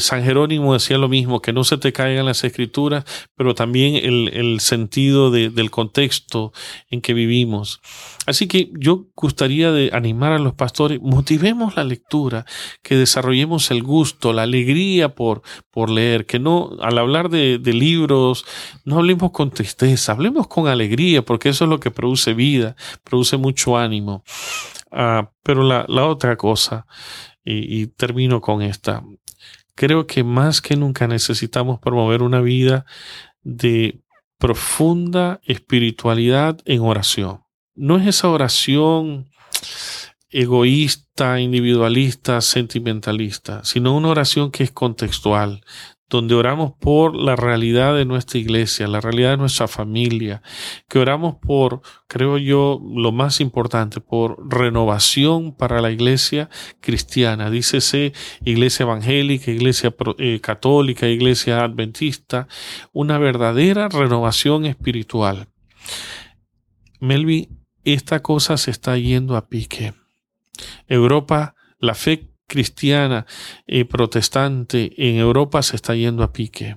San 0.00 0.22
Jerónimo 0.22 0.74
decía 0.74 0.98
lo 0.98 1.08
mismo, 1.08 1.40
que 1.40 1.54
no 1.54 1.64
se 1.64 1.78
te 1.78 1.94
caigan 1.94 2.26
las 2.26 2.44
escrituras, 2.44 3.04
pero 3.34 3.54
también 3.54 3.96
el, 3.96 4.60
sentido 4.60 5.30
del 5.30 5.70
contexto 5.70 6.52
en 6.90 7.00
que 7.00 7.14
vivimos. 7.14 7.80
Así 8.26 8.46
que 8.46 8.70
yo 8.78 9.06
gustaría 9.14 9.72
de 9.72 9.90
animar 9.94 10.32
a 10.32 10.38
los 10.38 10.52
pastores, 10.52 11.00
motivemos 11.00 11.74
la 11.74 11.84
lectura, 11.84 12.44
que 12.82 12.96
desarrollemos 12.96 13.70
el 13.70 13.82
gusto, 13.82 14.34
la 14.34 14.42
alegría 14.42 15.14
por, 15.14 15.40
por 15.70 15.88
leer, 15.88 16.26
que 16.26 16.38
no, 16.38 16.72
al 16.82 16.98
hablar 16.98 17.30
de, 17.30 17.58
libros, 17.64 18.44
no 18.84 18.98
hablemos 18.98 19.30
con 19.30 19.50
tristeza, 19.50 20.12
hablemos 20.12 20.48
con 20.48 20.68
alegría, 20.68 21.24
porque 21.24 21.48
eso 21.48 21.64
es 21.64 21.70
lo 21.70 21.80
que 21.80 21.90
produce 21.90 22.34
vida, 22.34 22.76
produce 23.02 23.38
mucho 23.38 23.78
ánimo. 23.78 24.22
Ah, 24.92 25.30
pero 25.42 25.64
la 25.64 26.06
otra 26.06 26.36
cosa, 26.36 26.86
y, 27.44 27.86
termino 27.88 28.40
con 28.40 28.62
esta. 28.62 29.02
Creo 29.74 30.06
que 30.06 30.24
más 30.24 30.60
que 30.60 30.76
nunca 30.76 31.06
necesitamos 31.06 31.80
promover 31.80 32.22
una 32.22 32.40
vida 32.40 32.86
de 33.42 34.00
profunda 34.38 35.40
espiritualidad 35.44 36.58
en 36.64 36.80
oración. 36.80 37.40
No 37.74 37.98
es 37.98 38.06
esa 38.06 38.28
oración 38.28 39.30
egoísta, 40.30 41.40
individualista, 41.40 42.40
sentimentalista, 42.40 43.64
sino 43.64 43.96
una 43.96 44.08
oración 44.08 44.50
que 44.50 44.64
es 44.64 44.72
contextual, 44.72 45.62
donde 46.08 46.34
oramos 46.34 46.72
por 46.78 47.16
la 47.16 47.34
realidad 47.34 47.94
de 47.94 48.04
nuestra 48.04 48.38
iglesia, 48.38 48.86
la 48.86 49.00
realidad 49.00 49.30
de 49.30 49.36
nuestra 49.38 49.68
familia, 49.68 50.42
que 50.88 50.98
oramos 50.98 51.36
por, 51.36 51.80
creo 52.06 52.38
yo, 52.38 52.80
lo 52.94 53.10
más 53.10 53.40
importante, 53.40 54.00
por 54.00 54.36
renovación 54.48 55.54
para 55.54 55.80
la 55.80 55.90
iglesia 55.90 56.50
cristiana. 56.80 57.50
Dícese 57.50 58.12
iglesia 58.44 58.84
evangélica, 58.84 59.50
iglesia 59.50 59.94
eh, 60.18 60.40
católica, 60.40 61.08
iglesia 61.08 61.64
adventista, 61.64 62.48
una 62.92 63.18
verdadera 63.18 63.88
renovación 63.88 64.66
espiritual. 64.66 65.48
Melvi, 67.00 67.48
esta 67.84 68.22
cosa 68.22 68.56
se 68.56 68.70
está 68.70 68.96
yendo 68.96 69.36
a 69.36 69.48
pique. 69.48 69.94
Europa, 70.86 71.54
la 71.78 71.94
fe 71.94 72.33
cristiana 72.46 73.26
y 73.66 73.84
protestante 73.84 74.92
en 74.96 75.16
Europa 75.16 75.62
se 75.62 75.76
está 75.76 75.94
yendo 75.94 76.22
a 76.22 76.32
pique. 76.32 76.76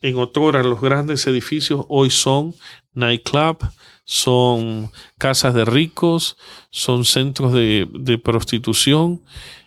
En 0.00 0.16
otra 0.16 0.62
los 0.62 0.80
grandes 0.80 1.26
edificios 1.26 1.84
hoy 1.88 2.10
son 2.10 2.54
nightclub, 2.94 3.58
son 4.04 4.90
casas 5.18 5.54
de 5.54 5.64
ricos, 5.64 6.36
son 6.70 7.04
centros 7.04 7.52
de, 7.52 7.88
de 7.92 8.18
prostitución, 8.18 9.22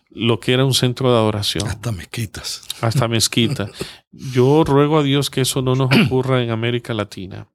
lo 0.10 0.40
que 0.40 0.54
era 0.54 0.66
un 0.66 0.74
centro 0.74 1.12
de 1.12 1.18
adoración. 1.18 1.68
Hasta 1.68 1.92
mezquitas. 1.92 2.64
Hasta 2.82 3.08
mezquita. 3.10 3.70
Yo 4.12 4.64
ruego 4.64 5.00
a 5.00 5.04
Dios 5.04 5.30
que 5.30 5.42
eso 5.42 5.62
no 5.62 5.76
nos 5.76 5.90
ocurra 5.96 6.42
en 6.42 6.52
América 6.52 6.94
Latina. 6.94 7.50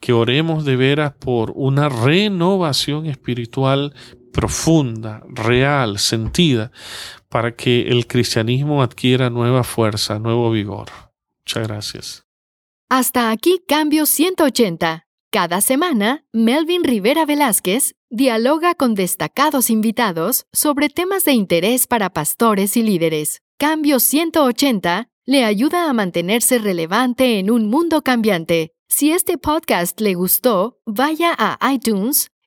Que 0.00 0.12
oremos 0.12 0.64
de 0.64 0.76
veras 0.76 1.12
por 1.12 1.52
una 1.54 1.88
renovación 1.88 3.06
espiritual 3.06 3.94
profunda, 4.32 5.22
real, 5.28 5.98
sentida, 5.98 6.72
para 7.28 7.54
que 7.54 7.82
el 7.88 8.06
cristianismo 8.06 8.82
adquiera 8.82 9.30
nueva 9.30 9.64
fuerza, 9.64 10.18
nuevo 10.18 10.50
vigor. 10.50 10.88
Muchas 11.40 11.68
gracias. 11.68 12.24
Hasta 12.88 13.30
aquí 13.30 13.60
Cambio 13.66 14.06
180. 14.06 15.06
Cada 15.30 15.62
semana, 15.62 16.26
Melvin 16.32 16.84
Rivera 16.84 17.24
Velázquez 17.24 17.94
dialoga 18.10 18.74
con 18.74 18.94
destacados 18.94 19.70
invitados 19.70 20.44
sobre 20.52 20.90
temas 20.90 21.24
de 21.24 21.32
interés 21.32 21.86
para 21.86 22.10
pastores 22.10 22.76
y 22.76 22.82
líderes. 22.82 23.40
Cambio 23.58 23.98
180 23.98 25.08
le 25.24 25.44
ayuda 25.44 25.88
a 25.88 25.92
mantenerse 25.92 26.58
relevante 26.58 27.38
en 27.38 27.50
un 27.50 27.70
mundo 27.70 28.02
cambiante. 28.02 28.72
Si 28.88 29.12
este 29.12 29.38
podcast 29.38 29.98
le 30.00 30.14
gustó, 30.14 30.78
vaya 30.84 31.34
a 31.38 31.72
iTunes 31.72 32.31